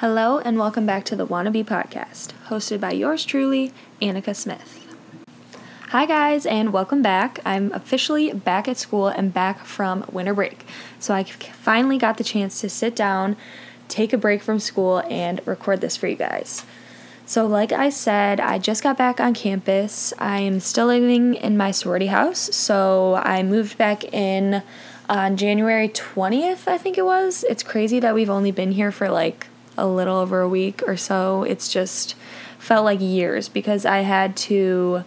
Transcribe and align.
Hello, 0.00 0.38
and 0.40 0.58
welcome 0.58 0.84
back 0.84 1.06
to 1.06 1.16
the 1.16 1.26
Wannabe 1.26 1.64
Podcast, 1.64 2.34
hosted 2.48 2.80
by 2.80 2.92
yours 2.92 3.24
truly, 3.24 3.72
Anneka 4.02 4.36
Smith. 4.36 4.86
Hi, 5.88 6.04
guys, 6.04 6.44
and 6.44 6.70
welcome 6.70 7.00
back. 7.00 7.40
I'm 7.46 7.72
officially 7.72 8.30
back 8.30 8.68
at 8.68 8.76
school 8.76 9.08
and 9.08 9.32
back 9.32 9.64
from 9.64 10.04
winter 10.12 10.34
break. 10.34 10.66
So 10.98 11.14
I 11.14 11.24
finally 11.24 11.96
got 11.96 12.18
the 12.18 12.24
chance 12.24 12.60
to 12.60 12.68
sit 12.68 12.94
down, 12.94 13.38
take 13.88 14.12
a 14.12 14.18
break 14.18 14.42
from 14.42 14.60
school, 14.60 15.02
and 15.08 15.40
record 15.46 15.80
this 15.80 15.96
for 15.96 16.08
you 16.08 16.16
guys. 16.16 16.66
So, 17.24 17.46
like 17.46 17.72
I 17.72 17.88
said, 17.88 18.38
I 18.38 18.58
just 18.58 18.82
got 18.82 18.98
back 18.98 19.18
on 19.18 19.32
campus. 19.32 20.12
I 20.18 20.40
am 20.40 20.60
still 20.60 20.88
living 20.88 21.36
in 21.36 21.56
my 21.56 21.70
sorority 21.70 22.08
house, 22.08 22.54
so 22.54 23.14
I 23.24 23.42
moved 23.42 23.78
back 23.78 24.04
in 24.12 24.62
on 25.08 25.38
January 25.38 25.88
20th, 25.88 26.68
I 26.68 26.76
think 26.76 26.98
it 26.98 27.06
was. 27.06 27.46
It's 27.48 27.62
crazy 27.62 27.98
that 28.00 28.14
we've 28.14 28.28
only 28.28 28.50
been 28.50 28.72
here 28.72 28.92
for 28.92 29.08
like 29.08 29.46
a 29.76 29.86
little 29.86 30.16
over 30.16 30.40
a 30.40 30.48
week 30.48 30.82
or 30.86 30.96
so. 30.96 31.42
It's 31.42 31.68
just 31.68 32.14
felt 32.58 32.84
like 32.84 33.00
years 33.00 33.48
because 33.48 33.86
I 33.86 33.98
had 33.98 34.36
to 34.36 35.04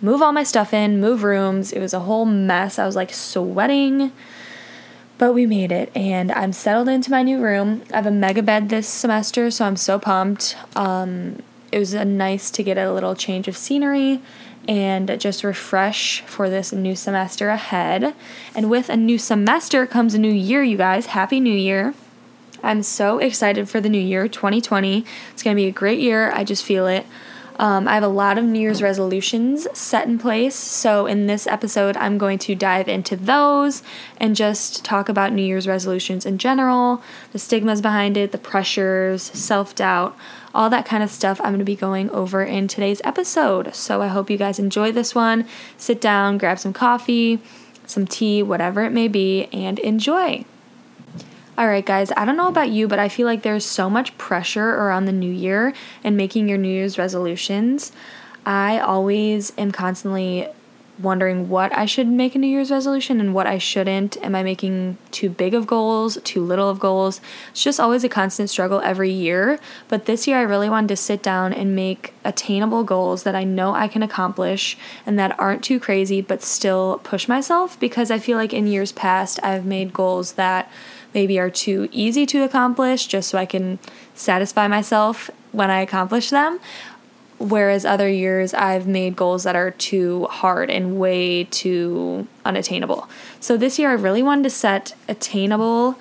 move 0.00 0.22
all 0.22 0.32
my 0.32 0.42
stuff 0.42 0.72
in, 0.72 1.00
move 1.00 1.22
rooms. 1.22 1.72
It 1.72 1.80
was 1.80 1.92
a 1.92 2.00
whole 2.00 2.24
mess. 2.24 2.78
I 2.78 2.86
was 2.86 2.96
like 2.96 3.12
sweating, 3.12 4.12
but 5.18 5.32
we 5.34 5.46
made 5.46 5.72
it 5.72 5.90
and 5.94 6.32
I'm 6.32 6.52
settled 6.52 6.88
into 6.88 7.10
my 7.10 7.22
new 7.22 7.38
room. 7.38 7.82
I 7.92 7.96
have 7.96 8.06
a 8.06 8.10
mega 8.10 8.42
bed 8.42 8.68
this 8.68 8.88
semester, 8.88 9.50
so 9.50 9.66
I'm 9.66 9.76
so 9.76 9.98
pumped. 9.98 10.56
Um, 10.74 11.42
it 11.70 11.78
was 11.78 11.94
nice 11.94 12.50
to 12.52 12.62
get 12.62 12.78
a 12.78 12.92
little 12.92 13.14
change 13.14 13.46
of 13.46 13.56
scenery 13.56 14.20
and 14.68 15.18
just 15.18 15.44
refresh 15.44 16.22
for 16.22 16.50
this 16.50 16.72
new 16.72 16.94
semester 16.94 17.48
ahead. 17.48 18.14
And 18.54 18.70
with 18.70 18.88
a 18.88 18.96
new 18.96 19.18
semester 19.18 19.86
comes 19.86 20.14
a 20.14 20.18
new 20.18 20.32
year, 20.32 20.62
you 20.62 20.76
guys. 20.76 21.06
Happy 21.06 21.40
New 21.40 21.54
Year! 21.54 21.94
I'm 22.62 22.82
so 22.82 23.18
excited 23.18 23.68
for 23.68 23.80
the 23.80 23.88
new 23.88 24.00
year, 24.00 24.28
2020. 24.28 25.04
It's 25.32 25.42
going 25.42 25.56
to 25.56 25.60
be 25.60 25.66
a 25.66 25.72
great 25.72 26.00
year. 26.00 26.30
I 26.32 26.44
just 26.44 26.64
feel 26.64 26.86
it. 26.86 27.06
Um, 27.60 27.86
I 27.86 27.92
have 27.92 28.02
a 28.02 28.08
lot 28.08 28.38
of 28.38 28.44
New 28.44 28.58
Year's 28.58 28.80
resolutions 28.80 29.66
set 29.78 30.08
in 30.08 30.18
place. 30.18 30.54
So, 30.54 31.04
in 31.04 31.26
this 31.26 31.46
episode, 31.46 31.94
I'm 31.98 32.16
going 32.16 32.38
to 32.38 32.54
dive 32.54 32.88
into 32.88 33.16
those 33.16 33.82
and 34.16 34.34
just 34.34 34.82
talk 34.82 35.10
about 35.10 35.34
New 35.34 35.42
Year's 35.42 35.68
resolutions 35.68 36.24
in 36.24 36.38
general, 36.38 37.02
the 37.32 37.38
stigmas 37.38 37.82
behind 37.82 38.16
it, 38.16 38.32
the 38.32 38.38
pressures, 38.38 39.22
self 39.22 39.74
doubt, 39.74 40.16
all 40.54 40.70
that 40.70 40.86
kind 40.86 41.02
of 41.02 41.10
stuff 41.10 41.38
I'm 41.40 41.48
going 41.48 41.58
to 41.58 41.64
be 41.66 41.76
going 41.76 42.08
over 42.08 42.42
in 42.42 42.66
today's 42.66 43.02
episode. 43.04 43.74
So, 43.74 44.00
I 44.00 44.06
hope 44.06 44.30
you 44.30 44.38
guys 44.38 44.58
enjoy 44.58 44.90
this 44.90 45.14
one. 45.14 45.46
Sit 45.76 46.00
down, 46.00 46.38
grab 46.38 46.58
some 46.58 46.72
coffee, 46.72 47.40
some 47.86 48.06
tea, 48.06 48.42
whatever 48.42 48.84
it 48.84 48.90
may 48.90 49.06
be, 49.06 49.50
and 49.52 49.78
enjoy. 49.80 50.46
All 51.60 51.68
right, 51.68 51.84
guys, 51.84 52.10
I 52.16 52.24
don't 52.24 52.38
know 52.38 52.48
about 52.48 52.70
you, 52.70 52.88
but 52.88 52.98
I 52.98 53.10
feel 53.10 53.26
like 53.26 53.42
there's 53.42 53.66
so 53.66 53.90
much 53.90 54.16
pressure 54.16 54.66
around 54.66 55.04
the 55.04 55.12
new 55.12 55.30
year 55.30 55.74
and 56.02 56.16
making 56.16 56.48
your 56.48 56.56
New 56.56 56.72
Year's 56.72 56.96
resolutions. 56.96 57.92
I 58.46 58.78
always 58.78 59.52
am 59.58 59.70
constantly 59.70 60.48
wondering 60.98 61.50
what 61.50 61.76
I 61.76 61.84
should 61.84 62.06
make 62.06 62.34
a 62.34 62.38
New 62.38 62.46
Year's 62.46 62.70
resolution 62.70 63.20
and 63.20 63.34
what 63.34 63.46
I 63.46 63.58
shouldn't. 63.58 64.16
Am 64.24 64.34
I 64.34 64.42
making 64.42 64.96
too 65.10 65.28
big 65.28 65.52
of 65.52 65.66
goals, 65.66 66.16
too 66.24 66.42
little 66.42 66.70
of 66.70 66.80
goals? 66.80 67.20
It's 67.50 67.62
just 67.62 67.78
always 67.78 68.04
a 68.04 68.08
constant 68.08 68.48
struggle 68.48 68.80
every 68.80 69.10
year. 69.10 69.60
But 69.88 70.06
this 70.06 70.26
year, 70.26 70.38
I 70.38 70.42
really 70.42 70.70
wanted 70.70 70.88
to 70.88 70.96
sit 70.96 71.22
down 71.22 71.52
and 71.52 71.76
make 71.76 72.14
attainable 72.24 72.84
goals 72.84 73.24
that 73.24 73.34
I 73.34 73.44
know 73.44 73.74
I 73.74 73.86
can 73.86 74.02
accomplish 74.02 74.78
and 75.04 75.18
that 75.18 75.38
aren't 75.38 75.62
too 75.62 75.78
crazy, 75.78 76.22
but 76.22 76.42
still 76.42 77.02
push 77.04 77.28
myself 77.28 77.78
because 77.78 78.10
I 78.10 78.18
feel 78.18 78.38
like 78.38 78.54
in 78.54 78.66
years 78.66 78.92
past, 78.92 79.38
I've 79.42 79.66
made 79.66 79.92
goals 79.92 80.32
that 80.32 80.70
maybe 81.14 81.38
are 81.38 81.50
too 81.50 81.88
easy 81.92 82.26
to 82.26 82.42
accomplish 82.42 83.06
just 83.06 83.28
so 83.30 83.38
I 83.38 83.46
can 83.46 83.78
satisfy 84.14 84.68
myself 84.68 85.30
when 85.52 85.70
I 85.70 85.80
accomplish 85.80 86.30
them. 86.30 86.60
Whereas 87.38 87.86
other 87.86 88.08
years, 88.08 88.52
I've 88.52 88.86
made 88.86 89.16
goals 89.16 89.44
that 89.44 89.56
are 89.56 89.70
too 89.70 90.26
hard 90.26 90.68
and 90.68 91.00
way 91.00 91.44
too 91.44 92.28
unattainable. 92.44 93.08
So 93.40 93.56
this 93.56 93.78
year, 93.78 93.88
I 93.88 93.94
really 93.94 94.22
wanted 94.22 94.42
to 94.42 94.50
set 94.50 94.94
attainable 95.08 95.98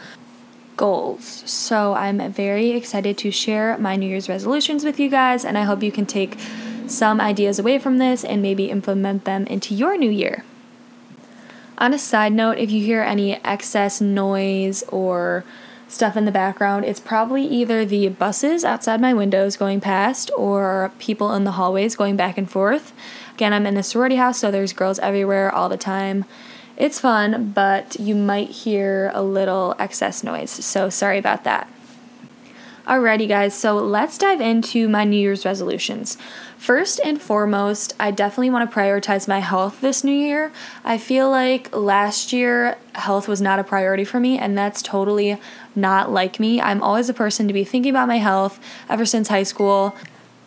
goals. 0.75 1.43
So 1.45 1.93
I'm 1.93 2.31
very 2.31 2.71
excited 2.71 3.17
to 3.19 3.31
share 3.31 3.77
my 3.77 3.95
New 3.95 4.07
Year's 4.07 4.27
resolutions 4.27 4.83
with 4.83 4.99
you 4.99 5.09
guys, 5.09 5.45
and 5.45 5.57
I 5.57 5.63
hope 5.63 5.81
you 5.81 5.93
can 5.93 6.05
take 6.05 6.37
some 6.87 7.21
ideas 7.21 7.57
away 7.57 7.79
from 7.79 7.99
this 7.99 8.25
and 8.25 8.41
maybe 8.41 8.69
implement 8.69 9.23
them 9.23 9.45
into 9.47 9.73
your 9.73 9.97
new 9.97 10.09
year. 10.09 10.43
On 11.79 11.93
a 11.93 11.97
side 11.97 12.33
note, 12.33 12.57
if 12.57 12.69
you 12.71 12.83
hear 12.83 13.01
any 13.01 13.35
excess 13.45 14.01
noise 14.01 14.83
or 14.89 15.45
stuff 15.87 16.17
in 16.17 16.25
the 16.25 16.31
background, 16.31 16.83
it's 16.83 16.99
probably 16.99 17.45
either 17.45 17.85
the 17.85 18.09
buses 18.09 18.65
outside 18.65 18.99
my 18.99 19.13
windows 19.13 19.55
going 19.55 19.79
past 19.79 20.29
or 20.37 20.91
people 20.99 21.33
in 21.33 21.45
the 21.45 21.53
hallways 21.53 21.95
going 21.95 22.17
back 22.17 22.37
and 22.37 22.51
forth. 22.51 22.91
Again, 23.33 23.53
I'm 23.53 23.65
in 23.65 23.77
a 23.77 23.83
sorority 23.83 24.17
house, 24.17 24.37
so 24.37 24.51
there's 24.51 24.73
girls 24.73 24.99
everywhere 24.99 25.49
all 25.55 25.69
the 25.69 25.77
time. 25.77 26.25
It's 26.75 26.99
fun, 26.99 27.53
but 27.53 27.97
you 27.97 28.13
might 28.13 28.49
hear 28.49 29.09
a 29.13 29.23
little 29.23 29.73
excess 29.79 30.21
noise, 30.21 30.51
so 30.51 30.89
sorry 30.89 31.17
about 31.17 31.45
that. 31.45 31.69
Alrighty, 32.89 33.27
guys, 33.27 33.53
so 33.53 33.75
let's 33.75 34.17
dive 34.17 34.41
into 34.41 34.89
my 34.89 35.03
New 35.03 35.19
Year's 35.19 35.45
resolutions. 35.45 36.17
First 36.57 36.99
and 37.05 37.21
foremost, 37.21 37.93
I 37.99 38.09
definitely 38.09 38.49
want 38.49 38.67
to 38.67 38.75
prioritize 38.75 39.27
my 39.27 39.41
health 39.41 39.79
this 39.79 40.03
new 40.03 40.11
year. 40.11 40.51
I 40.83 40.97
feel 40.97 41.29
like 41.29 41.71
last 41.75 42.33
year, 42.33 42.79
health 42.95 43.27
was 43.27 43.41
not 43.41 43.59
a 43.59 43.63
priority 43.63 44.03
for 44.03 44.19
me, 44.19 44.39
and 44.39 44.57
that's 44.57 44.81
totally 44.81 45.39
not 45.75 46.11
like 46.11 46.39
me. 46.39 46.59
I'm 46.59 46.81
always 46.81 47.09
a 47.09 47.13
person 47.13 47.47
to 47.47 47.53
be 47.53 47.63
thinking 47.63 47.91
about 47.91 48.07
my 48.07 48.17
health 48.17 48.59
ever 48.89 49.05
since 49.05 49.27
high 49.27 49.43
school. 49.43 49.95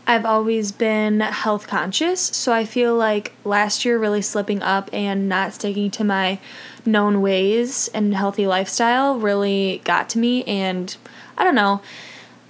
I've 0.05 0.25
always 0.25 0.73
been 0.73 1.21
health 1.21 1.69
conscious, 1.69 2.21
so 2.21 2.53
I 2.53 2.65
feel 2.65 2.97
like 2.97 3.35
last 3.45 3.85
year 3.85 4.01
really 4.01 4.21
slipping 4.21 4.63
up 4.63 4.91
and 4.93 5.29
not 5.29 5.53
sticking 5.53 5.93
to 5.93 6.03
my 6.03 6.41
known 6.85 7.23
ways 7.23 7.87
and 7.95 8.17
healthy 8.17 8.49
lifestyle 8.49 9.17
really 9.17 9.81
got 9.85 10.09
to 10.09 10.19
me, 10.19 10.43
and 10.43 10.97
I 11.39 11.45
don't 11.45 11.55
know 11.55 11.83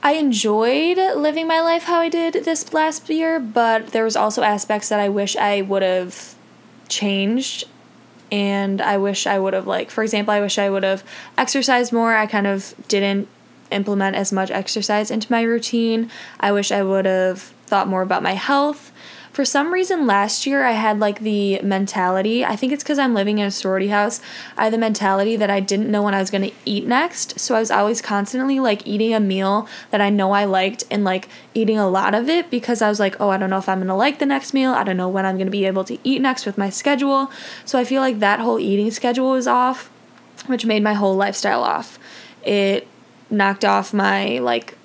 I 0.02 0.14
enjoyed 0.14 0.98
living 1.16 1.46
my 1.46 1.60
life 1.60 1.84
how 1.84 2.00
I 2.00 2.08
did 2.08 2.44
this 2.44 2.72
last 2.72 3.08
year, 3.08 3.38
but 3.38 3.88
there 3.88 4.02
was 4.02 4.16
also 4.16 4.42
aspects 4.42 4.88
that 4.88 4.98
I 4.98 5.08
wish 5.08 5.36
I 5.36 5.62
would 5.62 5.82
have 5.82 6.34
changed 6.88 7.64
and 8.32 8.80
I 8.80 8.96
wish 8.96 9.26
I 9.26 9.38
would 9.38 9.54
have 9.54 9.66
like 9.66 9.91
for 9.91 10.02
example, 10.02 10.34
I 10.34 10.41
wish 10.41 10.58
I 10.58 10.68
would 10.70 10.82
have 10.82 11.04
exercised 11.38 11.92
more. 11.92 12.16
I 12.16 12.26
kind 12.26 12.46
of 12.46 12.74
didn't 12.88 13.28
implement 13.70 14.16
as 14.16 14.32
much 14.32 14.50
exercise 14.50 15.10
into 15.10 15.30
my 15.30 15.42
routine. 15.42 16.10
I 16.41 16.50
wish 16.50 16.72
I 16.72 16.82
would 16.82 17.04
have 17.04 17.41
thought 17.66 17.86
more 17.88 18.02
about 18.02 18.22
my 18.22 18.34
health 18.34 18.91
for 19.32 19.47
some 19.47 19.72
reason 19.72 20.06
last 20.06 20.47
year 20.47 20.62
I 20.65 20.72
had 20.72 21.00
like 21.00 21.20
the 21.20 21.60
mentality, 21.62 22.44
I 22.44 22.54
think 22.54 22.72
it's 22.72 22.82
because 22.82 22.98
I'm 22.98 23.15
living 23.15 23.38
in 23.38 23.47
a 23.47 23.50
sorority 23.50 23.88
house, 23.88 24.20
I 24.59 24.65
had 24.65 24.75
the 24.75 24.78
mentality 24.78 25.37
that 25.37 25.48
I 25.48 25.59
didn't 25.59 25.91
know 25.91 26.03
when 26.03 26.15
I 26.15 26.20
was 26.20 26.31
going 26.31 26.50
to 26.50 26.54
eat 26.66 26.87
next. 26.87 27.41
So 27.41 27.54
I 27.54 27.60
was 27.60 27.71
always 27.71 28.03
constantly 28.03 28.60
like 28.60 28.87
eating 28.87 29.15
a 29.15 29.21
meal 29.21 29.66
that 29.91 30.03
I 30.03 30.10
know 30.10 30.32
I 30.32 30.44
liked 30.44 30.84
and 30.91 31.03
like 31.03 31.28
eating 31.54 31.78
a 31.78 31.88
lot 31.88 32.15
of 32.15 32.28
it 32.28 32.50
because 32.50 32.82
I 32.82 32.91
was 32.91 33.00
like, 33.00 33.19
oh, 33.21 33.31
I 33.31 33.38
don't 33.38 33.48
know 33.48 33.59
if 33.59 33.69
I'm 33.71 33.78
going 33.78 33.88
to 33.88 33.94
like 33.94 34.19
the 34.19 34.26
next 34.26 34.53
meal. 34.53 34.72
I 34.72 34.84
don't 34.84 34.98
know 34.98 35.09
when 35.09 35.25
I'm 35.25 35.37
going 35.37 35.47
to 35.47 35.53
be 35.53 35.65
able 35.65 35.84
to 35.84 35.98
eat 36.04 36.21
next 36.21 36.44
with 36.44 36.59
my 36.59 36.69
schedule. 36.69 37.31
So 37.65 37.78
I 37.78 37.84
feel 37.84 38.03
like 38.03 38.19
that 38.19 38.38
whole 38.38 38.60
eating 38.60 38.91
schedule 38.91 39.31
was 39.31 39.47
off, 39.47 39.91
which 40.47 40.66
made 40.66 40.82
my 40.82 40.94
whole 40.94 41.16
lifestyle 41.16 41.62
off. 41.62 41.98
It 42.44 42.87
knocked 43.31 43.65
off 43.65 43.94
my 43.94 44.41
like 44.41 44.76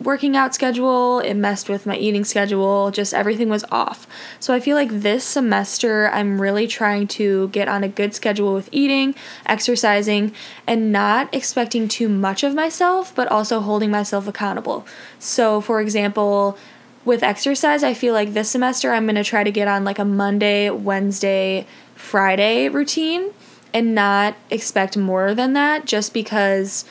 working 0.00 0.36
out 0.36 0.54
schedule, 0.54 1.20
it 1.20 1.34
messed 1.34 1.68
with 1.68 1.86
my 1.86 1.96
eating 1.96 2.24
schedule, 2.24 2.90
just 2.90 3.12
everything 3.12 3.48
was 3.48 3.64
off. 3.70 4.06
So 4.38 4.54
I 4.54 4.60
feel 4.60 4.76
like 4.76 4.90
this 4.90 5.24
semester 5.24 6.08
I'm 6.08 6.40
really 6.40 6.66
trying 6.66 7.06
to 7.08 7.48
get 7.48 7.68
on 7.68 7.84
a 7.84 7.88
good 7.88 8.14
schedule 8.14 8.54
with 8.54 8.68
eating, 8.72 9.14
exercising, 9.46 10.32
and 10.66 10.90
not 10.90 11.32
expecting 11.34 11.88
too 11.88 12.08
much 12.08 12.42
of 12.42 12.54
myself, 12.54 13.14
but 13.14 13.28
also 13.28 13.60
holding 13.60 13.90
myself 13.90 14.26
accountable. 14.26 14.86
So, 15.18 15.60
for 15.60 15.80
example, 15.80 16.56
with 17.04 17.22
exercise, 17.22 17.82
I 17.82 17.94
feel 17.94 18.14
like 18.14 18.32
this 18.32 18.50
semester 18.50 18.92
I'm 18.92 19.06
to 19.08 19.24
try 19.24 19.44
to 19.44 19.50
get 19.50 19.68
on 19.68 19.84
like 19.84 19.98
a 19.98 20.04
Monday, 20.04 20.70
Wednesday, 20.70 21.66
Friday 21.94 22.68
routine 22.68 23.30
and 23.72 23.94
not 23.94 24.34
expect 24.50 24.96
more 24.96 25.34
than 25.34 25.52
that 25.52 25.84
just 25.84 26.14
because 26.14 26.84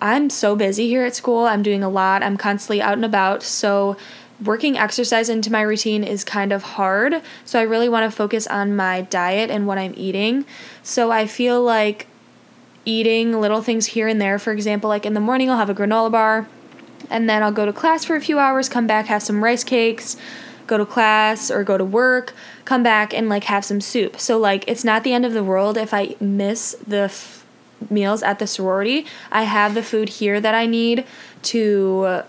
I'm 0.00 0.30
so 0.30 0.56
busy 0.56 0.88
here 0.88 1.04
at 1.04 1.14
school. 1.14 1.46
I'm 1.46 1.62
doing 1.62 1.82
a 1.82 1.88
lot. 1.88 2.22
I'm 2.22 2.36
constantly 2.36 2.80
out 2.80 2.94
and 2.94 3.04
about. 3.04 3.42
So, 3.42 3.96
working 4.42 4.78
exercise 4.78 5.28
into 5.28 5.52
my 5.52 5.60
routine 5.60 6.02
is 6.02 6.24
kind 6.24 6.52
of 6.52 6.62
hard. 6.62 7.20
So, 7.44 7.58
I 7.58 7.62
really 7.62 7.88
want 7.88 8.10
to 8.10 8.16
focus 8.16 8.46
on 8.46 8.74
my 8.74 9.02
diet 9.02 9.50
and 9.50 9.66
what 9.66 9.78
I'm 9.78 9.94
eating. 9.96 10.46
So, 10.82 11.10
I 11.10 11.26
feel 11.26 11.62
like 11.62 12.06
eating 12.84 13.40
little 13.40 13.62
things 13.62 13.86
here 13.86 14.08
and 14.08 14.20
there. 14.20 14.38
For 14.38 14.52
example, 14.52 14.88
like 14.88 15.04
in 15.04 15.14
the 15.14 15.20
morning, 15.20 15.50
I'll 15.50 15.58
have 15.58 15.70
a 15.70 15.74
granola 15.74 16.10
bar, 16.10 16.48
and 17.10 17.28
then 17.28 17.42
I'll 17.42 17.52
go 17.52 17.66
to 17.66 17.72
class 17.72 18.04
for 18.04 18.16
a 18.16 18.20
few 18.20 18.38
hours, 18.38 18.68
come 18.68 18.86
back, 18.86 19.06
have 19.06 19.22
some 19.22 19.44
rice 19.44 19.64
cakes. 19.64 20.16
Go 20.66 20.78
to 20.78 20.86
class 20.86 21.50
or 21.50 21.64
go 21.64 21.76
to 21.76 21.84
work, 21.84 22.32
come 22.64 22.84
back 22.84 23.12
and 23.12 23.28
like 23.28 23.42
have 23.44 23.64
some 23.64 23.80
soup. 23.80 24.20
So, 24.20 24.38
like, 24.38 24.62
it's 24.68 24.84
not 24.84 25.02
the 25.02 25.12
end 25.12 25.26
of 25.26 25.32
the 25.32 25.42
world 25.42 25.76
if 25.76 25.92
I 25.92 26.14
miss 26.20 26.76
the 26.86 27.08
f- 27.10 27.39
meals 27.88 28.22
at 28.22 28.38
the 28.38 28.46
sorority, 28.46 29.06
I 29.30 29.44
have 29.44 29.74
the 29.74 29.82
food 29.82 30.08
here 30.08 30.40
that 30.40 30.54
I 30.54 30.66
need 30.66 31.06
to 31.42 32.22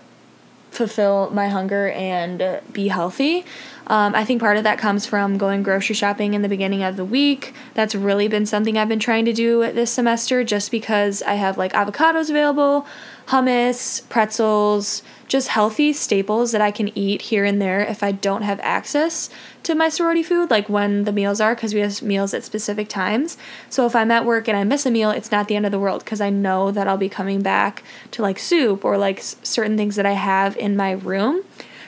fulfill 0.70 1.30
my 1.30 1.48
hunger 1.48 1.90
and 1.90 2.60
be 2.72 2.88
healthy. 2.88 3.44
Um, 3.88 4.14
I 4.14 4.24
think 4.24 4.40
part 4.40 4.56
of 4.56 4.64
that 4.64 4.78
comes 4.78 5.04
from 5.04 5.36
going 5.36 5.62
grocery 5.62 5.94
shopping 5.94 6.34
in 6.34 6.42
the 6.42 6.48
beginning 6.48 6.82
of 6.82 6.96
the 6.96 7.04
week. 7.04 7.52
That's 7.74 7.94
really 7.94 8.28
been 8.28 8.46
something 8.46 8.78
I've 8.78 8.88
been 8.88 8.98
trying 8.98 9.24
to 9.26 9.32
do 9.32 9.70
this 9.72 9.90
semester 9.90 10.44
just 10.44 10.70
because 10.70 11.22
I 11.22 11.34
have 11.34 11.58
like 11.58 11.72
avocados 11.72 12.30
available, 12.30 12.86
hummus, 13.28 14.08
pretzels, 14.08 15.02
just 15.28 15.48
healthy 15.48 15.94
staples 15.94 16.52
that 16.52 16.60
I 16.60 16.70
can 16.70 16.96
eat 16.96 17.22
here 17.22 17.44
and 17.44 17.60
there 17.60 17.80
if 17.80 18.02
I 18.02 18.12
don't 18.12 18.42
have 18.42 18.60
access 18.60 19.30
to 19.62 19.74
my 19.74 19.88
sorority 19.88 20.22
food, 20.22 20.50
like 20.50 20.68
when 20.68 21.04
the 21.04 21.12
meals 21.12 21.40
are, 21.40 21.54
because 21.54 21.72
we 21.72 21.80
have 21.80 22.02
meals 22.02 22.34
at 22.34 22.44
specific 22.44 22.88
times. 22.88 23.38
So 23.70 23.86
if 23.86 23.96
I'm 23.96 24.10
at 24.10 24.26
work 24.26 24.46
and 24.46 24.56
I 24.56 24.64
miss 24.64 24.84
a 24.84 24.90
meal, 24.90 25.10
it's 25.10 25.32
not 25.32 25.48
the 25.48 25.56
end 25.56 25.64
of 25.64 25.72
the 25.72 25.78
world 25.78 26.04
because 26.04 26.20
I 26.20 26.28
know 26.28 26.70
that 26.70 26.86
I'll 26.86 26.98
be 26.98 27.08
coming 27.08 27.40
back 27.40 27.82
to 28.10 28.20
like 28.20 28.38
soup 28.38 28.84
or 28.84 28.98
like 28.98 29.20
certain 29.22 29.76
things 29.76 29.96
that 29.96 30.04
I 30.04 30.12
have 30.12 30.56
in 30.58 30.76
my 30.76 30.92
room. 30.92 31.42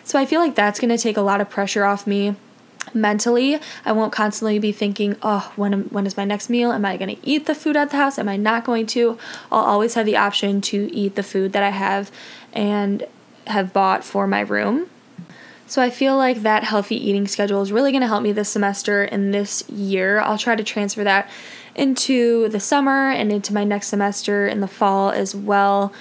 So 0.04 0.18
I 0.18 0.24
feel 0.24 0.40
like 0.40 0.54
that's 0.54 0.80
going 0.80 0.96
to 0.96 0.98
take 0.98 1.16
a 1.16 1.22
lot 1.22 1.40
of 1.40 1.50
pressure 1.50 1.84
off 1.84 2.06
me 2.06 2.36
mentally. 2.92 3.58
I 3.84 3.92
won't 3.92 4.12
constantly 4.12 4.58
be 4.58 4.72
thinking, 4.72 5.16
"Oh, 5.22 5.52
when 5.56 5.84
when 5.84 6.06
is 6.06 6.16
my 6.16 6.24
next 6.24 6.50
meal? 6.50 6.72
Am 6.72 6.84
I 6.84 6.96
going 6.96 7.16
to 7.16 7.26
eat 7.26 7.46
the 7.46 7.54
food 7.54 7.76
at 7.76 7.90
the 7.90 7.96
house? 7.96 8.18
Am 8.18 8.28
I 8.28 8.36
not 8.36 8.64
going 8.64 8.86
to?" 8.88 9.18
I'll 9.50 9.64
always 9.64 9.94
have 9.94 10.06
the 10.06 10.16
option 10.16 10.60
to 10.62 10.92
eat 10.92 11.14
the 11.14 11.22
food 11.22 11.52
that 11.52 11.62
I 11.62 11.70
have 11.70 12.10
and 12.52 13.06
have 13.46 13.72
bought 13.72 14.04
for 14.04 14.26
my 14.26 14.40
room. 14.40 14.88
So 15.66 15.80
I 15.80 15.90
feel 15.90 16.16
like 16.16 16.42
that 16.42 16.64
healthy 16.64 16.96
eating 16.96 17.26
schedule 17.26 17.62
is 17.62 17.72
really 17.72 17.90
going 17.90 18.02
to 18.02 18.06
help 18.06 18.22
me 18.22 18.32
this 18.32 18.50
semester 18.50 19.02
and 19.02 19.32
this 19.32 19.68
year. 19.70 20.20
I'll 20.20 20.38
try 20.38 20.56
to 20.56 20.62
transfer 20.62 21.02
that 21.04 21.30
into 21.74 22.48
the 22.48 22.60
summer 22.60 23.10
and 23.10 23.32
into 23.32 23.54
my 23.54 23.64
next 23.64 23.88
semester 23.88 24.46
in 24.46 24.60
the 24.60 24.68
fall 24.68 25.10
as 25.10 25.34
well 25.34 25.92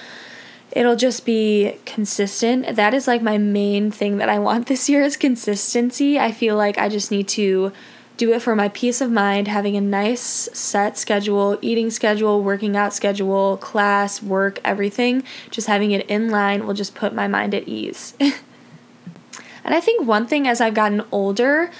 it'll 0.76 0.96
just 0.96 1.26
be 1.26 1.78
consistent. 1.86 2.76
That 2.76 2.94
is 2.94 3.08
like 3.08 3.22
my 3.22 3.38
main 3.38 3.92
thing 3.92 4.18
that 4.18 4.30
I 4.30 4.40
want 4.40 4.68
this 4.68 4.90
year 4.90 5.04
is 5.04 5.16
consistency. 5.16 6.20
I 6.20 6.32
feel 6.32 6.56
like 6.56 6.78
I 6.78 6.90
just 6.90 7.12
need 7.12 7.28
to 7.30 7.72
do 8.16 8.32
it 8.32 8.42
for 8.42 8.56
my 8.56 8.70
peace 8.70 9.02
of 9.02 9.12
mind, 9.12 9.48
having 9.48 9.76
a 9.76 9.82
nice 9.82 10.22
set 10.22 10.98
schedule, 10.98 11.58
eating 11.62 11.90
schedule, 11.90 12.44
working 12.44 12.76
out 12.76 12.94
schedule, 12.94 13.58
class, 13.58 14.22
work, 14.22 14.60
everything. 14.64 15.24
Just 15.50 15.68
having 15.68 15.92
it 15.92 16.08
in 16.08 16.30
line 16.30 16.68
will 16.68 16.76
just 16.76 16.94
put 16.94 17.14
my 17.14 17.28
mind 17.28 17.56
at 17.56 17.68
ease. 17.68 18.14
and 18.20 18.34
I 19.64 19.80
think 19.80 20.06
one 20.06 20.28
thing 20.28 20.48
as 20.48 20.62
I've 20.62 20.76
gotten 20.76 21.04
older, 21.12 21.72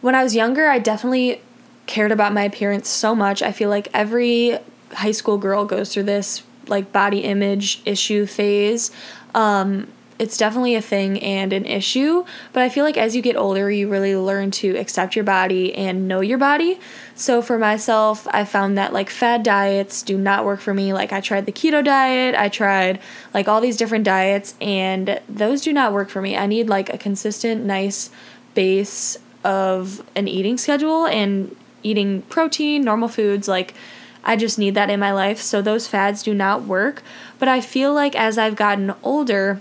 when 0.00 0.14
I 0.14 0.22
was 0.22 0.34
younger, 0.34 0.68
I 0.68 0.78
definitely 0.78 1.42
cared 1.86 2.12
about 2.12 2.32
my 2.32 2.44
appearance 2.44 2.88
so 2.88 3.14
much. 3.14 3.42
I 3.42 3.52
feel 3.52 3.68
like 3.68 3.88
every 3.92 4.58
high 4.92 5.12
school 5.12 5.36
girl 5.36 5.66
goes 5.66 5.92
through 5.92 6.04
this 6.04 6.42
like 6.68 6.92
body 6.92 7.20
image 7.20 7.82
issue 7.84 8.26
phase. 8.26 8.90
Um, 9.34 9.88
it's 10.18 10.36
definitely 10.36 10.76
a 10.76 10.82
thing 10.82 11.20
and 11.20 11.52
an 11.52 11.64
issue, 11.64 12.24
but 12.52 12.62
I 12.62 12.68
feel 12.68 12.84
like 12.84 12.96
as 12.96 13.16
you 13.16 13.22
get 13.22 13.36
older, 13.36 13.70
you 13.70 13.88
really 13.88 14.16
learn 14.16 14.52
to 14.52 14.76
accept 14.76 15.16
your 15.16 15.24
body 15.24 15.74
and 15.74 16.06
know 16.06 16.20
your 16.20 16.38
body. 16.38 16.78
So 17.16 17.42
for 17.42 17.58
myself, 17.58 18.26
I 18.30 18.44
found 18.44 18.78
that 18.78 18.92
like 18.92 19.10
fad 19.10 19.42
diets 19.42 20.02
do 20.02 20.16
not 20.16 20.44
work 20.44 20.60
for 20.60 20.72
me. 20.72 20.92
Like 20.92 21.12
I 21.12 21.20
tried 21.20 21.46
the 21.46 21.52
keto 21.52 21.84
diet, 21.84 22.36
I 22.36 22.48
tried 22.48 23.00
like 23.32 23.48
all 23.48 23.60
these 23.60 23.76
different 23.76 24.04
diets, 24.04 24.54
and 24.60 25.20
those 25.28 25.62
do 25.62 25.72
not 25.72 25.92
work 25.92 26.10
for 26.10 26.22
me. 26.22 26.36
I 26.36 26.46
need 26.46 26.68
like 26.68 26.92
a 26.92 26.98
consistent, 26.98 27.64
nice 27.64 28.10
base 28.54 29.18
of 29.42 30.02
an 30.14 30.28
eating 30.28 30.56
schedule 30.56 31.06
and 31.06 31.54
eating 31.82 32.22
protein, 32.22 32.82
normal 32.82 33.08
foods, 33.08 33.48
like 33.48 33.74
I 34.24 34.36
just 34.36 34.58
need 34.58 34.74
that 34.74 34.90
in 34.90 34.98
my 34.98 35.12
life. 35.12 35.40
So 35.40 35.62
those 35.62 35.86
fads 35.86 36.22
do 36.22 36.34
not 36.34 36.62
work. 36.62 37.02
But 37.38 37.48
I 37.48 37.60
feel 37.60 37.92
like 37.92 38.16
as 38.16 38.38
I've 38.38 38.56
gotten 38.56 38.94
older, 39.02 39.60